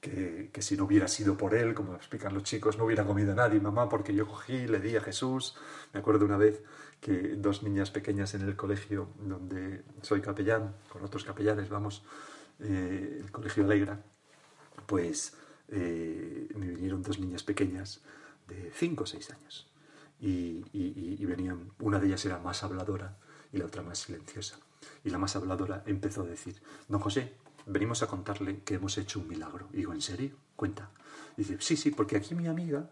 que, 0.00 0.50
que 0.52 0.62
si 0.62 0.76
no 0.76 0.84
hubiera 0.84 1.08
sido 1.08 1.36
por 1.36 1.54
él, 1.54 1.74
como 1.74 1.94
explican 1.94 2.32
los 2.32 2.44
chicos, 2.44 2.78
no 2.78 2.84
hubiera 2.84 3.04
comido 3.04 3.34
nadie, 3.34 3.60
mamá, 3.60 3.88
porque 3.88 4.14
yo 4.14 4.26
cogí 4.26 4.66
le 4.66 4.80
di 4.80 4.96
a 4.96 5.00
Jesús. 5.00 5.56
Me 5.92 6.00
acuerdo 6.00 6.24
una 6.24 6.36
vez 6.36 6.62
que 7.00 7.36
dos 7.36 7.62
niñas 7.62 7.90
pequeñas 7.90 8.34
en 8.34 8.42
el 8.42 8.56
colegio 8.56 9.08
donde 9.18 9.84
soy 10.02 10.20
capellán, 10.20 10.74
con 10.88 11.04
otros 11.04 11.24
capellanes, 11.24 11.68
vamos, 11.68 12.04
eh, 12.60 13.20
el 13.22 13.30
colegio 13.30 13.64
Alegra, 13.64 14.02
pues 14.86 15.34
eh, 15.68 16.48
me 16.54 16.66
vinieron 16.68 17.02
dos 17.02 17.18
niñas 17.18 17.42
pequeñas 17.42 18.00
de 18.46 18.70
5 18.74 19.04
o 19.04 19.06
6 19.06 19.30
años. 19.30 19.70
Y, 20.20 21.24
venían, 21.24 21.70
una 21.80 22.00
de 22.00 22.08
ellas 22.08 22.24
era 22.24 22.38
más 22.38 22.62
habladora 22.64 23.16
y 23.52 23.58
la 23.58 23.66
otra 23.66 23.82
más 23.82 23.98
silenciosa. 23.98 24.58
Y 25.04 25.10
la 25.10 25.18
más 25.18 25.36
habladora 25.36 25.82
empezó 25.86 26.22
a 26.22 26.26
decir, 26.26 26.60
don 26.88 27.00
José, 27.00 27.34
venimos 27.66 28.02
a 28.02 28.06
contarle 28.06 28.62
que 28.62 28.74
hemos 28.74 28.96
hecho 28.98 29.20
un 29.20 29.28
milagro. 29.28 29.68
Y 29.72 29.78
digo, 29.78 29.92
¿en 29.92 30.00
serio? 30.00 30.36
Cuenta. 30.56 30.90
Y 31.36 31.42
dice, 31.42 31.56
sí, 31.60 31.76
sí, 31.76 31.90
porque 31.90 32.16
aquí 32.16 32.34
mi 32.34 32.48
amiga, 32.48 32.90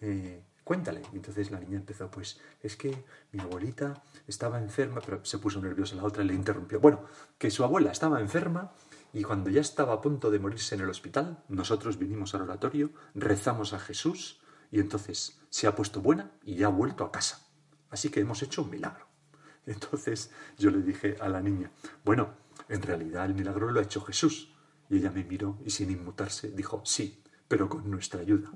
eh, 0.00 0.42
cuéntale. 0.64 1.02
Y 1.12 1.16
entonces 1.16 1.50
la 1.50 1.60
niña 1.60 1.76
empezó, 1.76 2.10
pues 2.10 2.40
es 2.62 2.76
que 2.76 3.04
mi 3.32 3.40
abuelita 3.40 4.02
estaba 4.26 4.60
enferma, 4.60 5.00
pero 5.00 5.24
se 5.24 5.38
puso 5.38 5.60
nerviosa 5.60 5.94
la 5.94 6.04
otra 6.04 6.24
y 6.24 6.26
le 6.26 6.34
interrumpió. 6.34 6.80
Bueno, 6.80 7.04
que 7.38 7.50
su 7.50 7.62
abuela 7.62 7.92
estaba 7.92 8.20
enferma 8.20 8.72
y 9.16 9.22
cuando 9.22 9.48
ya 9.48 9.62
estaba 9.62 9.94
a 9.94 10.00
punto 10.02 10.30
de 10.30 10.38
morirse 10.38 10.74
en 10.74 10.82
el 10.82 10.90
hospital, 10.90 11.42
nosotros 11.48 11.98
vinimos 11.98 12.34
al 12.34 12.42
oratorio, 12.42 12.90
rezamos 13.14 13.72
a 13.72 13.78
Jesús 13.78 14.42
y 14.70 14.78
entonces 14.78 15.40
se 15.48 15.66
ha 15.66 15.74
puesto 15.74 16.02
buena 16.02 16.32
y 16.44 16.56
ya 16.56 16.66
ha 16.66 16.68
vuelto 16.68 17.02
a 17.02 17.10
casa. 17.10 17.48
Así 17.88 18.10
que 18.10 18.20
hemos 18.20 18.42
hecho 18.42 18.60
un 18.60 18.68
milagro. 18.68 19.06
Entonces 19.66 20.30
yo 20.58 20.70
le 20.70 20.82
dije 20.82 21.16
a 21.18 21.30
la 21.30 21.40
niña, 21.40 21.72
bueno, 22.04 22.34
en 22.68 22.82
realidad 22.82 23.24
el 23.24 23.34
milagro 23.34 23.70
lo 23.70 23.80
ha 23.80 23.84
hecho 23.84 24.02
Jesús. 24.02 24.54
Y 24.90 24.98
ella 24.98 25.10
me 25.10 25.24
miró 25.24 25.58
y 25.64 25.70
sin 25.70 25.90
inmutarse 25.90 26.50
dijo, 26.50 26.82
sí, 26.84 27.24
pero 27.48 27.70
con 27.70 27.90
nuestra 27.90 28.20
ayuda. 28.20 28.52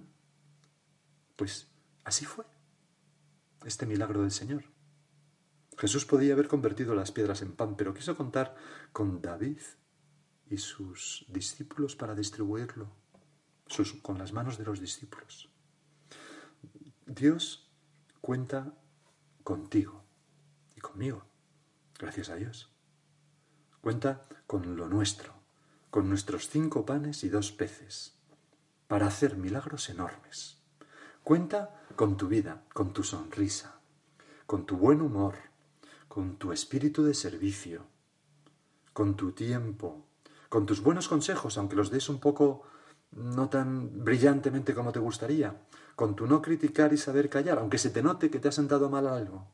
Pues 1.37 1.73
así 2.05 2.27
fue 2.27 2.45
este 3.65 3.87
milagro 3.87 4.21
del 4.21 4.31
Señor. 4.31 4.65
Jesús 5.79 6.05
podía 6.05 6.35
haber 6.35 6.49
convertido 6.49 6.95
las 6.95 7.13
piedras 7.13 7.41
en 7.41 7.53
pan, 7.53 7.77
pero 7.79 7.95
quiso 7.95 8.15
contar 8.15 8.55
con 8.93 9.23
David 9.23 9.57
y 10.51 10.59
sus 10.59 11.25
discípulos 11.29 11.97
para 11.97 12.15
distribuirlo, 12.15 12.91
con 14.03 14.19
las 14.19 14.33
manos 14.33 14.59
de 14.59 14.65
los 14.65 14.81
discípulos. 14.81 15.49
Dios 17.07 17.71
cuenta 18.21 18.75
contigo 19.45 20.05
y 20.75 20.81
conmigo, 20.81 21.25
gracias 21.99 22.31
a 22.31 22.35
Dios. 22.35 22.73
Cuenta 23.81 24.27
con 24.49 24.77
lo 24.77 24.89
nuestro, 24.89 25.33
con 25.91 26.09
nuestros 26.09 26.51
cinco 26.51 26.85
panes 26.85 27.23
y 27.23 27.29
dos 27.29 27.53
peces, 27.53 28.19
para 28.89 29.07
hacer 29.07 29.37
milagros 29.37 29.89
enormes. 29.89 30.59
Cuenta 31.23 31.85
con 31.95 32.17
tu 32.17 32.27
vida, 32.27 32.65
con 32.75 32.93
tu 32.93 33.05
sonrisa, 33.05 33.81
con 34.47 34.67
tu 34.67 34.77
buen 34.77 35.01
humor, 35.01 35.37
con 36.09 36.37
tu 36.39 36.53
espíritu 36.53 37.05
de 37.05 37.15
servicio, 37.15 37.87
con 38.93 39.17
tu 39.17 39.31
tiempo, 39.31 40.10
con 40.51 40.67
tus 40.67 40.83
buenos 40.83 41.09
consejos, 41.09 41.57
aunque 41.57 41.77
los 41.77 41.91
des 41.91 42.11
un 42.11 42.19
poco 42.19 42.65
no 43.13 43.49
tan 43.49 44.05
brillantemente 44.05 44.75
como 44.75 44.93
te 44.93 44.99
gustaría, 44.99 45.63
con 45.95 46.15
tu 46.17 46.27
no 46.27 46.43
criticar 46.43 46.93
y 46.93 46.99
saber 46.99 47.31
callar, 47.31 47.59
aunque 47.59 47.79
se 47.79 47.91
te 47.91 48.03
note 48.03 48.31
que 48.31 48.41
te 48.41 48.49
has 48.49 48.57
sentado 48.57 48.91
mal 48.91 49.07
algo, 49.07 49.49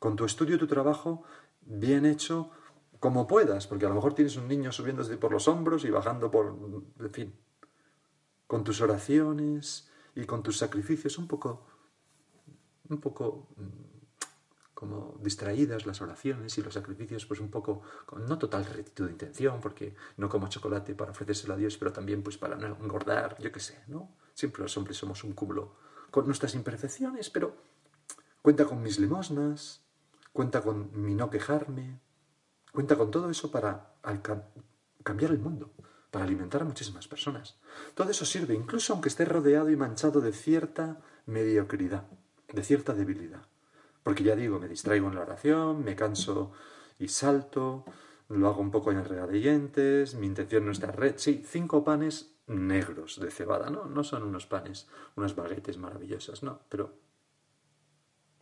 con 0.00 0.16
tu 0.16 0.24
estudio 0.24 0.56
y 0.56 0.58
tu 0.58 0.66
trabajo 0.66 1.22
bien 1.60 2.04
hecho 2.04 2.50
como 2.98 3.28
puedas, 3.28 3.68
porque 3.68 3.86
a 3.86 3.88
lo 3.88 3.94
mejor 3.94 4.14
tienes 4.14 4.36
un 4.36 4.48
niño 4.48 4.72
subiéndose 4.72 5.16
por 5.16 5.30
los 5.30 5.46
hombros 5.46 5.84
y 5.84 5.90
bajando 5.90 6.30
por, 6.32 6.56
en 6.98 7.10
fin, 7.12 7.38
con 8.48 8.64
tus 8.64 8.80
oraciones 8.80 9.88
y 10.16 10.24
con 10.24 10.42
tus 10.42 10.58
sacrificios 10.58 11.16
un 11.16 11.28
poco, 11.28 11.64
un 12.88 13.00
poco 13.00 13.48
mm, 13.56 13.93
como 14.84 15.16
distraídas 15.18 15.86
las 15.86 16.02
oraciones 16.02 16.58
y 16.58 16.62
los 16.62 16.74
sacrificios, 16.74 17.24
pues 17.24 17.40
un 17.40 17.50
poco, 17.50 17.80
con 18.04 18.26
no 18.26 18.38
total 18.38 18.66
rectitud 18.66 19.06
de 19.06 19.12
intención, 19.12 19.58
porque 19.62 19.94
no 20.18 20.28
como 20.28 20.48
chocolate 20.48 20.94
para 20.94 21.12
ofrecérselo 21.12 21.54
a 21.54 21.56
Dios, 21.56 21.78
pero 21.78 21.90
también 21.90 22.22
pues 22.22 22.36
para 22.36 22.54
no 22.56 22.66
engordar, 22.66 23.38
yo 23.40 23.50
qué 23.50 23.60
sé, 23.60 23.82
¿no? 23.86 24.14
Siempre 24.34 24.60
los 24.62 24.76
hombres 24.76 24.98
somos 24.98 25.24
un 25.24 25.32
cúmulo 25.32 25.76
con 26.10 26.26
nuestras 26.26 26.54
imperfecciones, 26.54 27.30
pero 27.30 27.56
cuenta 28.42 28.66
con 28.66 28.82
mis 28.82 28.98
limosnas, 28.98 29.80
cuenta 30.34 30.60
con 30.60 30.90
mi 30.92 31.14
no 31.14 31.30
quejarme, 31.30 31.98
cuenta 32.70 32.94
con 32.98 33.10
todo 33.10 33.30
eso 33.30 33.50
para 33.50 33.94
cambiar 35.02 35.30
el 35.30 35.38
mundo, 35.38 35.72
para 36.10 36.26
alimentar 36.26 36.60
a 36.60 36.66
muchísimas 36.66 37.08
personas. 37.08 37.56
Todo 37.94 38.10
eso 38.10 38.26
sirve, 38.26 38.52
incluso 38.52 38.92
aunque 38.92 39.08
esté 39.08 39.24
rodeado 39.24 39.70
y 39.70 39.76
manchado 39.76 40.20
de 40.20 40.34
cierta 40.34 41.00
mediocridad, 41.24 42.06
de 42.52 42.62
cierta 42.62 42.92
debilidad. 42.92 43.46
Porque 44.04 44.22
ya 44.22 44.36
digo, 44.36 44.60
me 44.60 44.68
distraigo 44.68 45.08
en 45.08 45.16
la 45.16 45.22
oración, 45.22 45.82
me 45.82 45.96
canso 45.96 46.52
y 46.98 47.08
salto, 47.08 47.84
lo 48.28 48.48
hago 48.48 48.60
un 48.60 48.70
poco 48.70 48.92
en 48.92 49.04
regadeyentes, 49.04 50.14
mi 50.14 50.26
intención 50.26 50.66
no 50.66 50.72
está 50.72 50.92
red. 50.92 51.14
Sí, 51.16 51.42
cinco 51.44 51.82
panes 51.82 52.36
negros 52.46 53.18
de 53.18 53.30
cebada, 53.30 53.70
¿no? 53.70 53.86
No 53.86 54.04
son 54.04 54.22
unos 54.22 54.46
panes, 54.46 54.86
unas 55.16 55.34
baguetes 55.34 55.78
maravillosas, 55.78 56.42
no, 56.42 56.60
pero... 56.68 56.94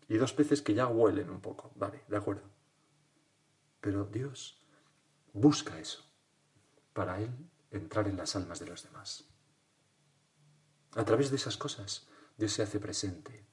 Y 0.09 0.17
dos 0.17 0.33
peces 0.33 0.61
que 0.61 0.75
ya 0.75 0.89
huelen 0.89 1.31
un 1.31 1.41
poco, 1.41 1.71
vale, 1.77 2.03
de 2.09 2.17
acuerdo. 2.17 2.43
Pero 3.81 4.05
Dios 4.05 4.61
busca 5.33 5.79
eso 5.79 6.05
para 6.93 7.21
Él 7.21 7.31
entrar 7.71 8.09
en 8.09 8.17
las 8.17 8.35
almas 8.37 8.59
de 8.59 8.67
los 8.67 8.83
demás. 8.83 9.25
A 10.97 11.05
través 11.05 11.31
de 11.31 11.37
esas 11.37 11.57
cosas, 11.57 12.09
Dios 12.37 12.53
se 12.53 12.63
hace 12.63 12.81
presente. 12.81 13.47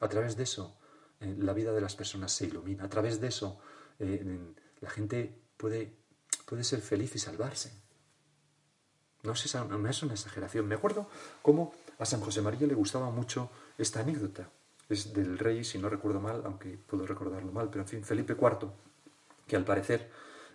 A 0.00 0.08
través 0.08 0.36
de 0.36 0.42
eso, 0.42 0.76
eh, 1.24 1.34
la 1.38 1.52
vida 1.52 1.72
de 1.72 1.80
las 1.80 1.96
personas 1.96 2.32
se 2.32 2.46
ilumina. 2.46 2.84
A 2.84 2.88
través 2.88 3.20
de 3.20 3.28
eso, 3.28 3.58
eh, 3.98 4.38
la 4.80 4.90
gente 4.90 5.34
puede, 5.56 5.92
puede 6.46 6.64
ser 6.64 6.80
feliz 6.80 7.14
y 7.16 7.18
salvarse. 7.18 7.72
No 9.22 9.32
es, 9.32 9.44
esa- 9.46 9.64
no 9.64 9.88
es 9.88 10.02
una 10.02 10.12
exageración. 10.12 10.66
Me 10.68 10.74
acuerdo 10.74 11.08
cómo 11.42 11.72
a 11.98 12.04
San 12.04 12.20
José 12.20 12.42
María 12.42 12.66
le 12.66 12.74
gustaba 12.74 13.10
mucho 13.10 13.50
esta 13.78 14.00
anécdota. 14.00 14.50
Es 14.88 15.14
del 15.14 15.38
rey, 15.38 15.64
si 15.64 15.78
no 15.78 15.88
recuerdo 15.88 16.20
mal, 16.20 16.42
aunque 16.44 16.76
puedo 16.76 17.06
recordarlo 17.06 17.50
mal, 17.50 17.70
pero 17.70 17.82
en 17.82 17.88
fin, 17.88 18.04
Felipe 18.04 18.34
IV, 18.34 18.68
que 19.46 19.56
al 19.56 19.64
parecer 19.64 20.10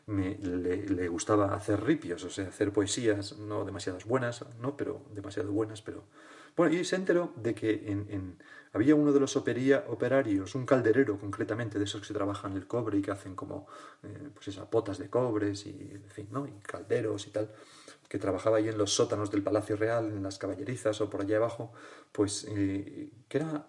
me- 0.06 0.36
le, 0.38 0.88
le 0.88 1.08
gustaba 1.08 1.56
hacer 1.56 1.84
ripios, 1.84 2.24
o 2.24 2.30
sea, 2.30 2.48
hacer 2.48 2.72
poesías 2.72 3.38
no 3.40 3.66
demasiadas 3.66 4.06
buenas, 4.06 4.46
no, 4.60 4.78
pero 4.78 5.02
demasiado 5.16 5.52
buenas, 5.52 5.82
pero 5.82 6.04
Bueno, 6.60 6.76
y 6.76 6.84
se 6.84 6.98
enteró 6.98 7.32
de 7.38 7.56
que 7.56 7.98
había 8.74 8.94
uno 8.94 9.14
de 9.14 9.20
los 9.22 9.38
operarios, 9.38 10.56
un 10.56 10.66
calderero 10.66 11.18
concretamente, 11.18 11.80
de 11.80 11.86
esos 11.86 12.02
que 12.02 12.08
se 12.08 12.14
trabajan 12.14 12.52
el 12.52 12.68
cobre 12.68 12.98
y 12.98 13.02
que 13.02 13.12
hacen 13.12 13.34
como, 13.34 13.66
eh, 14.04 14.28
pues 14.34 14.50
esas 14.50 14.68
potas 14.68 14.98
de 14.98 15.10
cobres 15.10 15.66
y, 15.66 15.70
en 15.70 16.28
¿no? 16.32 16.46
Y 16.46 16.52
calderos 16.62 17.28
y 17.28 17.30
tal, 17.30 17.50
que 18.10 18.20
trabajaba 18.20 18.58
ahí 18.58 18.68
en 18.68 18.78
los 18.78 18.94
sótanos 18.94 19.32
del 19.32 19.42
Palacio 19.42 19.78
Real, 19.78 20.08
en 20.08 20.22
las 20.22 20.38
caballerizas 20.38 21.00
o 21.00 21.10
por 21.10 21.22
allá 21.22 21.38
abajo, 21.38 21.72
pues 22.12 22.46
eh, 22.50 23.10
que, 23.30 23.38
era, 23.38 23.66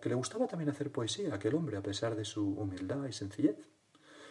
que 0.00 0.08
le 0.08 0.14
gustaba 0.14 0.46
también 0.46 0.70
hacer 0.70 0.92
poesía, 0.92 1.34
aquel 1.34 1.56
hombre, 1.56 1.78
a 1.78 1.82
pesar 1.82 2.14
de 2.14 2.24
su 2.24 2.46
humildad 2.46 3.08
y 3.08 3.12
sencillez. 3.12 3.56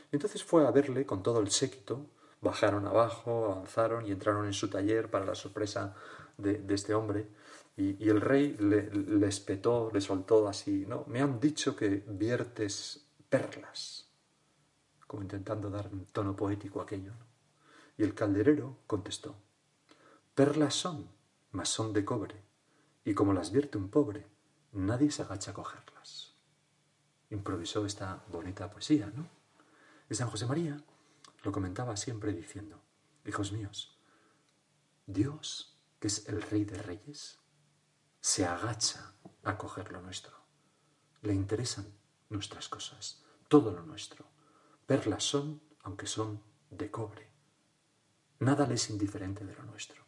Y 0.09 0.15
entonces 0.15 0.41
fue 0.41 0.65
a 0.65 0.71
verle 0.71 1.05
con 1.05 1.21
todo 1.21 1.41
el 1.41 1.51
séquito, 1.51 2.05
bajaron 2.39 2.87
abajo, 2.87 3.51
avanzaron 3.51 4.05
y 4.05 4.13
entraron 4.13 4.45
en 4.45 4.53
su 4.53 4.69
taller 4.69 5.09
para 5.11 5.25
la 5.25 5.35
sorpresa 5.35 5.97
de, 6.41 6.63
este 6.73 6.93
hombre. 6.93 7.27
Y, 7.77 8.09
el 8.09 8.21
rey 8.21 8.57
le, 8.59 8.89
le, 8.91 9.27
espetó, 9.27 9.89
le 9.93 10.01
soltó 10.01 10.47
así, 10.47 10.85
¿no? 10.85 11.05
Me 11.07 11.21
han 11.21 11.39
dicho 11.39 11.75
que 11.75 12.03
viertes 12.07 13.05
perlas, 13.29 14.09
como 15.07 15.23
intentando 15.23 15.69
dar 15.69 15.89
un 15.91 16.05
tono 16.07 16.35
poético 16.35 16.79
a 16.79 16.83
aquello. 16.83 17.13
Y 17.97 18.03
el 18.03 18.13
calderero 18.13 18.79
contestó, 18.87 19.35
perlas 20.35 20.73
son, 20.73 21.09
mas 21.51 21.69
son 21.69 21.93
de 21.93 22.05
cobre, 22.05 22.41
y 23.05 23.13
como 23.13 23.33
las 23.33 23.51
vierte 23.51 23.77
un 23.77 23.89
pobre, 23.89 24.27
nadie 24.71 25.11
se 25.11 25.21
agacha 25.21 25.51
a 25.51 25.53
cogerlas. 25.53 26.35
Improvisó 27.29 27.85
esta 27.85 28.23
bonita 28.31 28.69
poesía, 28.69 29.11
¿no? 29.15 29.27
Y 30.09 30.15
San 30.15 30.29
José 30.29 30.45
María 30.45 30.83
lo 31.43 31.51
comentaba 31.51 31.95
siempre 31.95 32.33
diciendo, 32.33 32.81
hijos 33.25 33.51
míos, 33.51 33.97
Dios, 35.05 35.78
que 35.99 36.07
es 36.07 36.27
el 36.27 36.41
Rey 36.41 36.65
de 36.65 36.77
Reyes, 36.77 37.39
se 38.21 38.45
agacha 38.45 39.13
a 39.43 39.57
coger 39.57 39.91
lo 39.91 40.01
nuestro. 40.01 40.35
Le 41.21 41.33
interesan 41.33 41.93
nuestras 42.29 42.69
cosas, 42.69 43.23
todo 43.47 43.71
lo 43.71 43.83
nuestro. 43.83 44.25
Perlas 44.85 45.23
son, 45.23 45.61
aunque 45.83 46.07
son 46.07 46.41
de 46.69 46.89
cobre. 46.89 47.29
Nada 48.39 48.65
le 48.65 48.75
es 48.75 48.89
indiferente 48.89 49.45
de 49.45 49.55
lo 49.55 49.63
nuestro. 49.63 50.03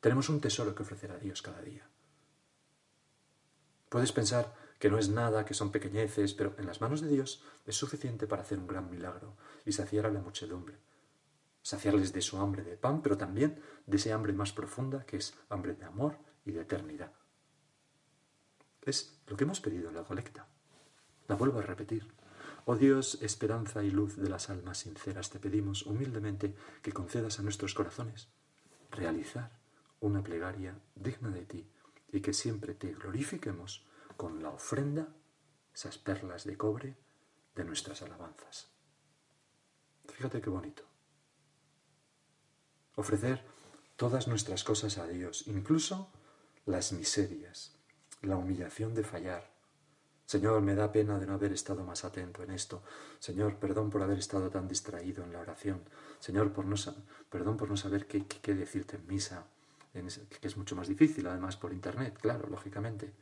Tenemos 0.00 0.28
un 0.28 0.40
tesoro 0.40 0.74
que 0.74 0.82
ofrecer 0.82 1.10
a 1.12 1.18
Dios 1.18 1.42
cada 1.42 1.62
día. 1.62 1.88
Puedes 3.88 4.12
pensar 4.12 4.54
que 4.78 4.90
no 4.90 4.98
es 4.98 5.08
nada, 5.08 5.44
que 5.44 5.54
son 5.54 5.72
pequeñeces, 5.72 6.34
pero 6.34 6.54
en 6.58 6.66
las 6.66 6.80
manos 6.80 7.00
de 7.00 7.08
Dios 7.08 7.42
es 7.66 7.76
suficiente 7.76 8.26
para 8.26 8.42
hacer 8.42 8.58
un 8.58 8.66
gran 8.66 8.90
milagro 8.90 9.36
y 9.64 9.72
saciar 9.72 10.06
a 10.06 10.10
la 10.10 10.20
muchedumbre. 10.20 10.78
Saciarles 11.68 12.14
de 12.14 12.22
su 12.22 12.38
hambre 12.38 12.64
de 12.64 12.78
pan, 12.78 13.02
pero 13.02 13.18
también 13.18 13.60
de 13.84 13.98
ese 13.98 14.14
hambre 14.14 14.32
más 14.32 14.54
profunda 14.54 15.04
que 15.04 15.18
es 15.18 15.34
hambre 15.50 15.74
de 15.74 15.84
amor 15.84 16.16
y 16.46 16.52
de 16.52 16.62
eternidad. 16.62 17.12
Es 18.80 19.20
lo 19.26 19.36
que 19.36 19.44
hemos 19.44 19.60
pedido 19.60 19.90
en 19.90 19.96
la 19.96 20.02
colecta. 20.02 20.46
La 21.26 21.34
vuelvo 21.34 21.58
a 21.58 21.62
repetir. 21.62 22.08
Oh 22.64 22.74
Dios, 22.74 23.18
esperanza 23.20 23.82
y 23.82 23.90
luz 23.90 24.16
de 24.16 24.30
las 24.30 24.48
almas 24.48 24.78
sinceras, 24.78 25.28
te 25.28 25.40
pedimos 25.40 25.84
humildemente 25.84 26.54
que 26.80 26.92
concedas 26.92 27.38
a 27.38 27.42
nuestros 27.42 27.74
corazones 27.74 28.30
realizar 28.90 29.50
una 30.00 30.22
plegaria 30.22 30.74
digna 30.94 31.28
de 31.28 31.44
ti 31.44 31.70
y 32.10 32.22
que 32.22 32.32
siempre 32.32 32.72
te 32.72 32.94
glorifiquemos 32.94 33.86
con 34.16 34.42
la 34.42 34.48
ofrenda, 34.48 35.08
esas 35.74 35.98
perlas 35.98 36.44
de 36.44 36.56
cobre 36.56 36.96
de 37.54 37.64
nuestras 37.64 38.00
alabanzas. 38.00 38.70
Fíjate 40.06 40.40
qué 40.40 40.48
bonito. 40.48 40.87
Ofrecer 42.98 43.44
todas 43.94 44.26
nuestras 44.26 44.64
cosas 44.64 44.98
a 44.98 45.06
Dios, 45.06 45.46
incluso 45.46 46.10
las 46.66 46.92
miserias, 46.92 47.76
la 48.22 48.34
humillación 48.34 48.92
de 48.92 49.04
fallar. 49.04 49.52
Señor, 50.26 50.62
me 50.62 50.74
da 50.74 50.90
pena 50.90 51.20
de 51.20 51.26
no 51.28 51.34
haber 51.34 51.52
estado 51.52 51.84
más 51.84 52.04
atento 52.04 52.42
en 52.42 52.50
esto. 52.50 52.82
Señor, 53.20 53.54
perdón 53.60 53.88
por 53.88 54.02
haber 54.02 54.18
estado 54.18 54.50
tan 54.50 54.66
distraído 54.66 55.22
en 55.22 55.32
la 55.32 55.38
oración. 55.38 55.80
Señor, 56.18 56.52
por 56.52 56.64
no, 56.64 56.74
perdón 57.30 57.56
por 57.56 57.70
no 57.70 57.76
saber 57.76 58.08
qué, 58.08 58.26
qué, 58.26 58.56
decirte 58.56 58.96
en 58.96 59.06
misa, 59.06 59.44
que 59.92 60.48
es 60.48 60.56
mucho 60.56 60.74
más 60.74 60.88
difícil, 60.88 61.28
además 61.28 61.56
por 61.56 61.72
internet, 61.72 62.18
claro, 62.20 62.48
lógicamente. 62.48 63.12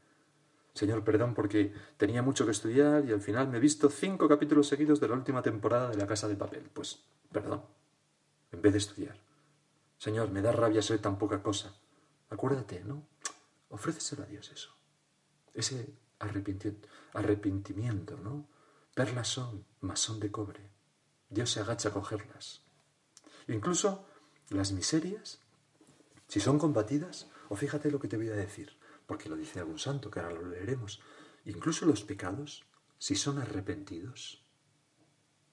Señor, 0.72 1.04
perdón 1.04 1.34
porque 1.34 1.74
tenía 1.98 2.22
mucho 2.22 2.46
que 2.46 2.52
estudiar 2.52 3.04
y 3.04 3.12
al 3.12 3.20
final 3.20 3.48
me 3.48 3.58
he 3.58 3.60
visto 3.60 3.90
cinco 3.90 4.26
capítulos 4.26 4.68
seguidos 4.68 5.00
de 5.00 5.08
la 5.08 5.16
última 5.16 5.42
temporada 5.42 5.90
de 5.90 5.98
La 5.98 6.06
Casa 6.06 6.28
de 6.28 6.36
Papel. 6.36 6.70
Pues, 6.72 7.04
perdón, 7.30 7.62
en 8.52 8.62
vez 8.62 8.72
de 8.72 8.78
estudiar. 8.78 9.25
Señor, 9.98 10.30
me 10.30 10.42
da 10.42 10.52
rabia 10.52 10.82
ser 10.82 11.00
tan 11.00 11.18
poca 11.18 11.42
cosa. 11.42 11.74
Acuérdate, 12.28 12.84
¿no? 12.84 13.06
Ofréceselo 13.70 14.22
a 14.24 14.26
Dios 14.26 14.50
eso. 14.50 14.70
Ese 15.54 15.94
arrepentimiento, 16.18 18.16
¿no? 18.18 18.48
Perlas 18.94 19.28
son, 19.28 19.64
mas 19.80 20.00
son 20.00 20.20
de 20.20 20.30
cobre. 20.30 20.70
Dios 21.28 21.50
se 21.50 21.60
agacha 21.60 21.88
a 21.90 21.92
cogerlas. 21.92 22.62
Incluso 23.48 24.06
las 24.50 24.72
miserias, 24.72 25.40
si 26.28 26.40
son 26.40 26.58
combatidas, 26.58 27.30
o 27.48 27.56
fíjate 27.56 27.90
lo 27.90 28.00
que 28.00 28.08
te 28.08 28.16
voy 28.16 28.28
a 28.28 28.34
decir, 28.34 28.76
porque 29.06 29.28
lo 29.28 29.36
dice 29.36 29.60
algún 29.60 29.78
santo, 29.78 30.10
que 30.10 30.20
ahora 30.20 30.34
lo 30.34 30.48
leeremos. 30.48 31.00
Incluso 31.44 31.86
los 31.86 32.02
pecados, 32.02 32.64
si 32.98 33.14
son 33.14 33.38
arrepentidos, 33.38 34.42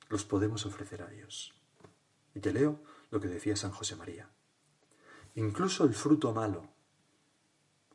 los 0.10 0.26
podemos 0.26 0.66
ofrecer 0.66 1.02
a 1.02 1.08
Dios. 1.08 1.54
Y 2.36 2.40
te 2.40 2.52
leo 2.52 2.82
lo 3.13 3.21
que 3.21 3.28
decía 3.28 3.56
San 3.56 3.71
José 3.71 3.95
María. 3.95 4.28
Incluso 5.36 5.86
el 5.86 5.93
fruto 5.93 6.34
malo, 6.34 6.67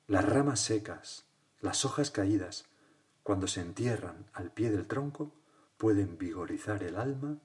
las 0.07 0.25
ramas 0.25 0.61
secas, 0.61 1.27
las 1.61 1.85
hojas 1.85 2.13
caídas, 2.13 2.67
cuando 3.25 3.49
se 3.49 3.61
entierran 3.61 4.31
al 4.33 4.53
pie 4.53 4.71
del 4.71 4.87
tronco, 4.87 5.35
pueden 5.77 6.19
vigorizar 6.19 6.85
el 6.85 6.95
alma, 6.95 7.39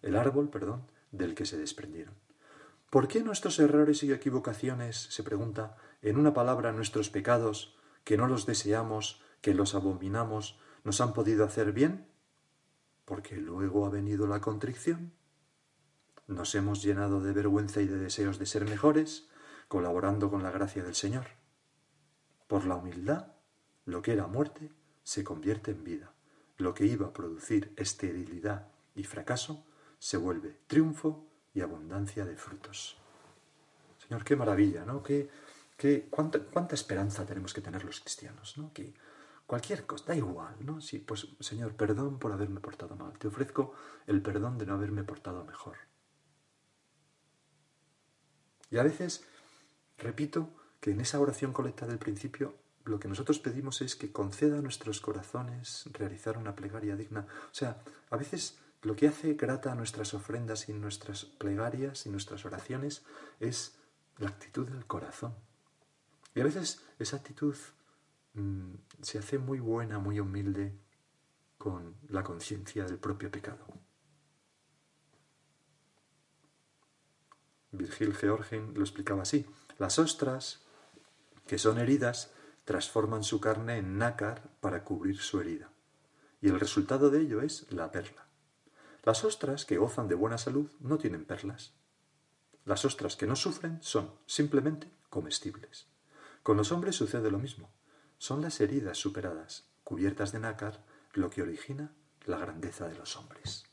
el 0.00 0.16
árbol, 0.16 0.48
perdón, 0.48 0.86
del 1.12 1.34
que 1.34 1.44
se 1.44 1.58
desprendieron. 1.58 2.14
¿Por 2.88 3.08
qué 3.08 3.22
nuestros 3.22 3.58
errores 3.58 4.02
y 4.02 4.10
equivocaciones, 4.10 4.96
se 4.96 5.22
pregunta, 5.22 5.76
en 6.00 6.16
una 6.16 6.32
palabra 6.32 6.72
nuestros 6.72 7.10
pecados, 7.10 7.76
que 8.04 8.16
no 8.16 8.26
los 8.26 8.46
deseamos, 8.46 9.20
que 9.42 9.52
los 9.52 9.74
abominamos, 9.74 10.58
nos 10.82 11.02
han 11.02 11.12
podido 11.12 11.44
hacer 11.44 11.72
bien? 11.72 12.08
Porque 13.04 13.36
luego 13.36 13.84
ha 13.84 13.90
venido 13.90 14.26
la 14.26 14.40
contrición. 14.40 15.12
Nos 16.28 16.54
hemos 16.54 16.82
llenado 16.82 17.22
de 17.22 17.32
vergüenza 17.32 17.80
y 17.80 17.86
de 17.86 17.96
deseos 17.96 18.38
de 18.38 18.44
ser 18.44 18.66
mejores, 18.66 19.30
colaborando 19.66 20.30
con 20.30 20.42
la 20.42 20.50
gracia 20.50 20.84
del 20.84 20.94
Señor. 20.94 21.26
Por 22.46 22.66
la 22.66 22.76
humildad, 22.76 23.28
lo 23.86 24.02
que 24.02 24.12
era 24.12 24.26
muerte 24.26 24.70
se 25.02 25.24
convierte 25.24 25.70
en 25.70 25.84
vida. 25.84 26.12
Lo 26.58 26.74
que 26.74 26.84
iba 26.84 27.06
a 27.06 27.12
producir 27.14 27.72
esterilidad 27.76 28.68
y 28.94 29.04
fracaso 29.04 29.64
se 29.98 30.18
vuelve 30.18 30.58
triunfo 30.66 31.24
y 31.54 31.62
abundancia 31.62 32.26
de 32.26 32.36
frutos. 32.36 32.98
Señor, 34.06 34.22
qué 34.22 34.36
maravilla, 34.36 34.84
¿no? 34.84 35.02
Qué, 35.02 35.30
cuánta, 36.10 36.74
esperanza 36.74 37.24
tenemos 37.24 37.54
que 37.54 37.62
tener 37.62 37.84
los 37.86 38.00
cristianos, 38.00 38.58
¿no? 38.58 38.70
Que 38.74 38.92
cualquier 39.46 39.86
cosa, 39.86 40.04
da 40.08 40.14
igual, 40.14 40.56
¿no? 40.60 40.82
Sí, 40.82 40.98
pues 40.98 41.26
Señor, 41.40 41.72
perdón 41.72 42.18
por 42.18 42.32
haberme 42.32 42.60
portado 42.60 42.96
mal. 42.96 43.18
Te 43.18 43.28
ofrezco 43.28 43.72
el 44.06 44.20
perdón 44.20 44.58
de 44.58 44.66
no 44.66 44.74
haberme 44.74 45.04
portado 45.04 45.42
mejor. 45.46 45.87
Y 48.70 48.78
a 48.78 48.82
veces, 48.82 49.24
repito, 49.98 50.50
que 50.80 50.90
en 50.92 51.00
esa 51.00 51.20
oración 51.20 51.52
colecta 51.52 51.86
del 51.86 51.98
principio, 51.98 52.54
lo 52.84 52.98
que 52.98 53.08
nosotros 53.08 53.38
pedimos 53.38 53.80
es 53.82 53.96
que 53.96 54.12
conceda 54.12 54.58
a 54.58 54.62
nuestros 54.62 55.00
corazones 55.00 55.84
realizar 55.92 56.38
una 56.38 56.54
plegaria 56.54 56.96
digna. 56.96 57.26
O 57.50 57.54
sea, 57.54 57.82
a 58.10 58.16
veces 58.16 58.58
lo 58.82 58.96
que 58.96 59.08
hace 59.08 59.34
grata 59.34 59.72
a 59.72 59.74
nuestras 59.74 60.14
ofrendas 60.14 60.68
y 60.68 60.72
nuestras 60.72 61.24
plegarias 61.24 62.06
y 62.06 62.10
nuestras 62.10 62.44
oraciones 62.44 63.02
es 63.40 63.76
la 64.18 64.28
actitud 64.28 64.68
del 64.68 64.86
corazón. 64.86 65.34
Y 66.34 66.40
a 66.40 66.44
veces 66.44 66.82
esa 66.98 67.16
actitud 67.16 67.56
mm, 68.34 68.74
se 69.02 69.18
hace 69.18 69.38
muy 69.38 69.58
buena, 69.58 69.98
muy 69.98 70.20
humilde 70.20 70.78
con 71.58 71.96
la 72.08 72.22
conciencia 72.22 72.84
del 72.84 72.98
propio 72.98 73.30
pecado. 73.30 73.66
Virgil 77.72 78.14
Georgen 78.14 78.72
lo 78.74 78.82
explicaba 78.82 79.22
así. 79.22 79.46
Las 79.78 79.98
ostras, 79.98 80.60
que 81.46 81.58
son 81.58 81.78
heridas, 81.78 82.32
transforman 82.64 83.24
su 83.24 83.40
carne 83.40 83.78
en 83.78 83.98
nácar 83.98 84.42
para 84.60 84.84
cubrir 84.84 85.18
su 85.18 85.40
herida. 85.40 85.70
Y 86.40 86.48
el 86.48 86.60
resultado 86.60 87.10
de 87.10 87.20
ello 87.20 87.42
es 87.42 87.70
la 87.72 87.90
perla. 87.90 88.26
Las 89.04 89.24
ostras 89.24 89.64
que 89.64 89.78
gozan 89.78 90.08
de 90.08 90.14
buena 90.14 90.38
salud 90.38 90.70
no 90.80 90.98
tienen 90.98 91.24
perlas. 91.24 91.72
Las 92.64 92.84
ostras 92.84 93.16
que 93.16 93.26
no 93.26 93.36
sufren 93.36 93.78
son 93.82 94.12
simplemente 94.26 94.92
comestibles. 95.08 95.86
Con 96.42 96.56
los 96.56 96.72
hombres 96.72 96.96
sucede 96.96 97.30
lo 97.30 97.38
mismo. 97.38 97.70
Son 98.18 98.42
las 98.42 98.60
heridas 98.60 98.98
superadas, 98.98 99.70
cubiertas 99.84 100.32
de 100.32 100.40
nácar, 100.40 100.84
lo 101.14 101.30
que 101.30 101.42
origina 101.42 101.92
la 102.26 102.36
grandeza 102.36 102.88
de 102.88 102.96
los 102.96 103.16
hombres. 103.16 103.64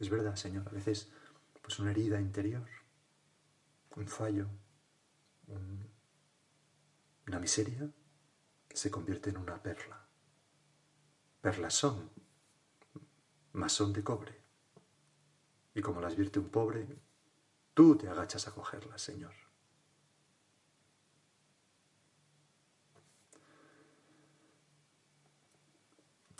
Es 0.00 0.10
verdad, 0.10 0.36
Señor, 0.36 0.66
a 0.68 0.72
veces 0.72 1.12
pues 1.68 1.80
una 1.80 1.90
herida 1.90 2.18
interior, 2.18 2.66
un 3.94 4.08
fallo, 4.08 4.48
Una 7.26 7.38
miseria 7.38 7.92
se 8.72 8.90
convierte 8.90 9.28
en 9.28 9.36
una 9.36 9.62
perla. 9.62 10.08
Perlas 11.42 11.74
son, 11.74 12.10
mas 13.52 13.72
son 13.72 13.92
de 13.92 14.02
cobre. 14.02 14.40
Y 15.74 15.82
como 15.82 16.00
las 16.00 16.16
vierte 16.16 16.38
un 16.38 16.48
pobre, 16.48 17.02
tú 17.74 17.98
te 17.98 18.08
agachas 18.08 18.48
a 18.48 18.54
cogerlas, 18.54 19.02
Señor. 19.02 19.34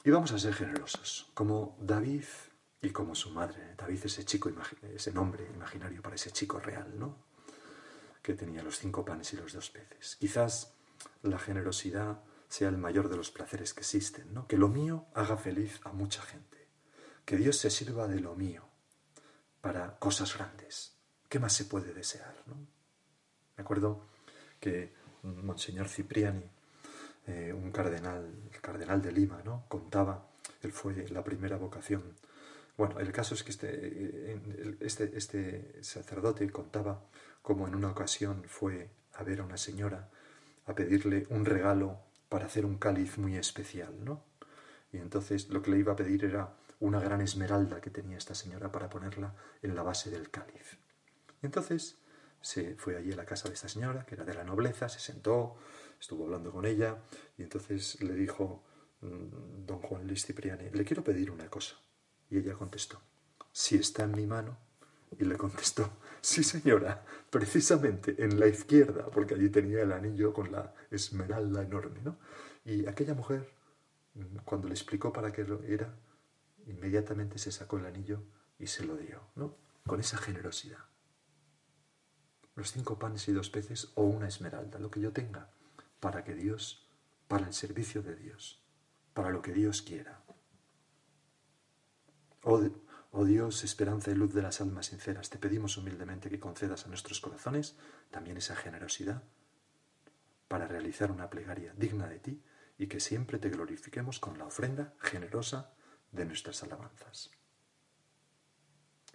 Y 0.05 0.11
vamos 0.11 0.33
a 0.33 0.39
ser 0.39 0.55
generosos, 0.55 1.31
como 1.35 1.77
David 1.83 2.25
y 2.81 2.91
como 2.91 3.15
su 3.15 3.31
madre. 3.31 3.75
David, 3.77 4.01
ese 4.05 4.25
chico, 4.25 4.51
ese 4.95 5.13
nombre 5.13 5.49
imaginario 5.55 6.03
para 6.03 6.17
ese 6.17 6.31
chico 6.31 6.61
real, 6.61 6.99
¿no? 6.99 7.17
Que 8.23 8.35
tenía 8.35 8.63
los 8.63 8.79
cinco 8.79 9.05
panes 9.05 9.33
y 9.33 9.37
los 9.37 9.53
dos 9.53 9.71
peces. 9.71 10.17
Quizás 10.17 10.75
la 11.23 11.39
generosidad 11.39 12.23
sea 12.49 12.69
el 12.69 12.79
mayor 12.79 13.09
de 13.09 13.17
los 13.17 13.31
placeres 13.31 13.75
que 13.75 13.81
existen, 13.81 14.33
¿no? 14.33 14.47
Que 14.47 14.57
lo 14.57 14.69
mío 14.69 15.07
haga 15.15 15.37
feliz 15.37 15.81
a 15.85 15.93
mucha 15.93 16.23
gente. 16.23 16.67
Que 17.25 17.37
Dios 17.37 17.57
se 17.59 17.71
sirva 17.71 18.09
de 18.09 18.21
lo 18.21 18.35
mío 18.35 18.65
para 19.61 19.99
cosas 19.99 20.37
grandes. 20.37 20.97
¿Qué 21.29 21.39
más 21.39 21.53
se 21.53 21.67
puede 21.67 21.93
desear, 21.93 22.43
no? 22.47 22.57
Me 23.57 23.63
acuerdo 23.63 24.07
que 24.61 24.95
Monseñor 25.23 25.89
Cipriani 25.89 26.49
eh, 27.29 27.53
un 27.53 27.71
cardenal, 27.71 28.33
el 28.51 28.61
cardenal 28.63 29.03
de 29.03 29.13
Lima, 29.13 29.43
¿no? 29.45 29.65
Contaba, 29.69 30.31
él 30.63 30.73
fue 30.73 31.07
la 31.11 31.23
primera 31.23 31.59
vocación. 31.59 32.03
Bueno, 32.79 33.01
el 33.01 33.11
caso 33.11 33.35
es 33.35 33.43
que 33.43 33.51
este, 33.51 33.69
eh, 33.73 34.77
este, 34.79 35.11
este 35.19 35.83
sacerdote 35.83 36.49
contaba 36.49 37.03
cómo 37.43 37.67
en 37.67 37.75
una 37.75 37.91
ocasión 37.91 38.45
fue 38.47 38.89
a 39.15 39.25
ver 39.25 39.41
a 39.41 39.45
una 39.45 39.57
señora 39.57 40.09
a 40.65 40.75
pedirle 40.77 41.27
un 41.31 41.45
regalo 41.45 41.99
para 42.29 42.47
hacer 42.47 42.65
un 42.65 42.79
cáliz 42.79 43.19
muy 43.19 43.37
especial, 43.37 43.93
¿no? 44.05 44.23
Y 44.93 44.99
entonces 44.99 45.49
lo 45.49 45.61
que 45.61 45.73
le 45.73 45.79
iba 45.79 45.95
a 45.95 45.97
pedir 45.97 46.25
era 46.25 46.55
una 46.79 47.01
gran 47.01 47.21
esmeralda 47.21 47.81
que 47.81 47.91
tenía 47.91 48.17
esta 48.17 48.37
señora 48.37 48.71
para 48.71 48.89
ponerla 48.89 49.35
en 49.61 49.75
la 49.75 49.83
base 49.83 50.09
del 50.11 50.31
cáliz. 50.31 50.79
Entonces 51.43 51.97
se 52.41 52.77
fue 52.77 52.97
allí 52.97 53.11
a 53.11 53.17
la 53.17 53.25
casa 53.25 53.49
de 53.49 53.55
esta 53.55 53.69
señora, 53.69 54.07
que 54.07 54.15
era 54.15 54.25
de 54.25 54.35
la 54.35 54.45
nobleza, 54.45 54.89
se 54.89 55.01
sentó, 55.01 55.57
estuvo 56.01 56.27
hablando 56.27 56.53
con 56.53 56.65
ella 56.65 56.99
y 57.37 57.43
entonces 57.43 58.01
le 58.03 58.15
dijo 58.15 58.63
mm, 59.01 59.67
don 59.67 59.81
Juan 59.81 60.07
Luis 60.07 60.25
Cipriani, 60.25 60.71
le 60.71 60.85
quiero 60.85 61.03
pedir 61.03 61.33
una 61.33 61.51
cosa. 61.51 61.77
Y 62.31 62.39
ella 62.39 62.55
contestó, 62.55 63.01
si 63.53 63.77
está 63.77 64.05
en 64.05 64.13
mi 64.13 64.27
mano. 64.27 64.57
Y 65.19 65.25
le 65.25 65.37
contestó, 65.37 65.91
sí 66.21 66.45
señora, 66.45 67.05
precisamente 67.31 68.23
en 68.23 68.39
la 68.39 68.47
izquierda, 68.47 69.07
porque 69.07 69.35
allí 69.35 69.49
tenía 69.49 69.83
el 69.83 69.93
anillo 69.93 70.33
con 70.33 70.53
la 70.53 70.75
esmeralda 70.91 71.63
enorme, 71.63 72.01
¿no? 72.03 72.19
Y 72.65 72.87
aquella 72.87 73.15
mujer, 73.15 73.51
cuando 74.45 74.69
le 74.69 74.75
explicó 74.75 75.13
para 75.13 75.33
qué 75.33 75.47
era, 75.67 75.95
inmediatamente 76.67 77.39
se 77.39 77.51
sacó 77.51 77.79
el 77.79 77.87
anillo 77.87 78.23
y 78.59 78.67
se 78.67 78.85
lo 78.85 78.97
dio, 78.97 79.23
¿no? 79.35 79.57
Con 79.87 80.01
esa 80.01 80.19
generosidad. 80.19 80.85
Los 82.55 82.73
cinco 82.73 82.99
panes 82.99 83.27
y 83.29 83.33
dos 83.33 83.49
peces 83.49 83.93
o 83.95 84.03
una 84.03 84.29
esmeralda, 84.29 84.79
lo 84.79 84.91
que 84.91 85.01
yo 85.01 85.13
tenga 85.13 85.51
para 86.01 86.25
que 86.25 86.35
Dios, 86.35 86.87
para 87.29 87.47
el 87.47 87.55
servicio 87.55 88.03
de 88.03 88.17
Dios, 88.17 88.63
para 89.15 89.31
lo 89.31 89.43
que 89.43 89.53
Dios 89.53 89.83
quiera. 89.83 90.23
Oh, 92.51 92.67
oh, 93.13 93.27
Dios, 93.27 93.63
esperanza 93.63 94.11
y 94.11 94.15
luz 94.15 94.33
de 94.33 94.41
las 94.41 94.63
almas 94.63 94.87
sinceras, 94.87 95.29
te 95.29 95.37
pedimos 95.37 95.77
humildemente 95.77 96.31
que 96.31 96.41
concedas 96.41 96.87
a 96.87 96.89
nuestros 96.89 97.21
corazones 97.21 97.77
también 98.11 98.39
esa 98.39 98.57
generosidad 98.57 99.23
para 100.49 100.67
realizar 100.67 101.11
una 101.13 101.29
plegaria 101.29 101.75
digna 101.77 102.07
de 102.07 102.21
ti 102.21 102.43
y 102.79 102.87
que 102.87 103.01
siempre 103.01 103.39
te 103.39 103.51
glorifiquemos 103.51 104.19
con 104.19 104.39
la 104.39 104.47
ofrenda 104.47 104.95
generosa 104.99 105.75
de 106.11 106.25
nuestras 106.25 106.63
alabanzas. 106.63 107.31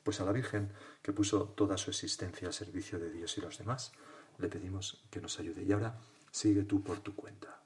Pues 0.04 0.22
a 0.22 0.26
la 0.26 0.32
Virgen, 0.32 0.72
que 1.02 1.12
puso 1.12 1.46
toda 1.46 1.76
su 1.78 1.90
existencia 1.90 2.48
al 2.48 2.54
servicio 2.54 3.00
de 3.00 3.10
Dios 3.10 3.36
y 3.40 3.42
los 3.42 3.58
demás, 3.58 3.94
le 4.38 4.48
pedimos 4.48 5.04
que 5.10 5.22
nos 5.22 5.40
ayude. 5.40 5.64
Y 5.64 5.72
ahora 5.72 5.98
sigue 6.30 6.66
tú 6.66 6.84
por 6.84 7.00
tu 7.00 7.16
cuenta. 7.16 7.64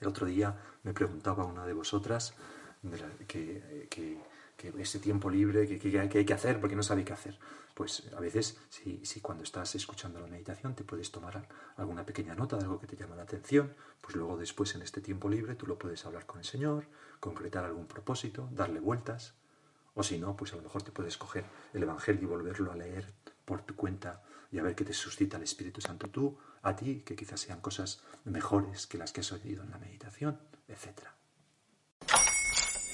El 0.00 0.08
otro 0.08 0.26
día 0.26 0.58
me 0.82 0.92
preguntaba 0.92 1.44
una 1.44 1.64
de 1.66 1.72
vosotras 1.72 2.34
que, 3.28 3.86
que, 3.88 4.18
ese 4.78 4.98
tiempo 4.98 5.30
libre, 5.30 5.66
que, 5.66 5.98
hay 5.98 6.24
que 6.24 6.34
hacer 6.34 6.60
porque 6.60 6.76
no 6.76 6.82
sabe 6.82 7.04
qué 7.04 7.12
hacer. 7.12 7.38
Pues 7.74 8.04
a 8.16 8.20
veces, 8.20 8.58
si, 8.68 9.04
si 9.04 9.20
cuando 9.20 9.44
estás 9.44 9.74
escuchando 9.74 10.20
la 10.20 10.26
meditación 10.26 10.74
te 10.74 10.84
puedes 10.84 11.10
tomar 11.10 11.48
alguna 11.76 12.04
pequeña 12.04 12.34
nota 12.34 12.56
de 12.56 12.64
algo 12.64 12.78
que 12.78 12.86
te 12.86 12.96
llama 12.96 13.16
la 13.16 13.22
atención, 13.22 13.74
pues 14.00 14.16
luego 14.16 14.36
después 14.36 14.74
en 14.74 14.82
este 14.82 15.00
tiempo 15.00 15.28
libre 15.28 15.54
tú 15.54 15.66
lo 15.66 15.78
puedes 15.78 16.04
hablar 16.04 16.26
con 16.26 16.38
el 16.38 16.44
Señor, 16.44 16.84
concretar 17.20 17.64
algún 17.64 17.86
propósito, 17.86 18.48
darle 18.52 18.80
vueltas, 18.80 19.34
o 19.94 20.02
si 20.02 20.18
no, 20.18 20.36
pues 20.36 20.52
a 20.52 20.56
lo 20.56 20.62
mejor 20.62 20.82
te 20.82 20.90
puedes 20.90 21.16
coger 21.16 21.44
el 21.72 21.82
Evangelio 21.82 22.22
y 22.22 22.26
volverlo 22.26 22.72
a 22.72 22.76
leer 22.76 23.12
por 23.44 23.62
tu 23.62 23.76
cuenta 23.76 24.22
y 24.50 24.58
a 24.58 24.62
ver 24.62 24.74
qué 24.74 24.84
te 24.84 24.92
suscita 24.92 25.36
el 25.36 25.42
Espíritu 25.42 25.80
Santo 25.80 26.08
tú, 26.08 26.38
a 26.62 26.76
ti, 26.76 27.02
que 27.04 27.16
quizás 27.16 27.40
sean 27.40 27.60
cosas 27.60 28.02
mejores 28.24 28.86
que 28.86 28.98
las 28.98 29.12
que 29.12 29.20
has 29.20 29.32
oído 29.32 29.62
en 29.62 29.70
la 29.70 29.78
meditación, 29.78 30.38
etc. 30.68 31.21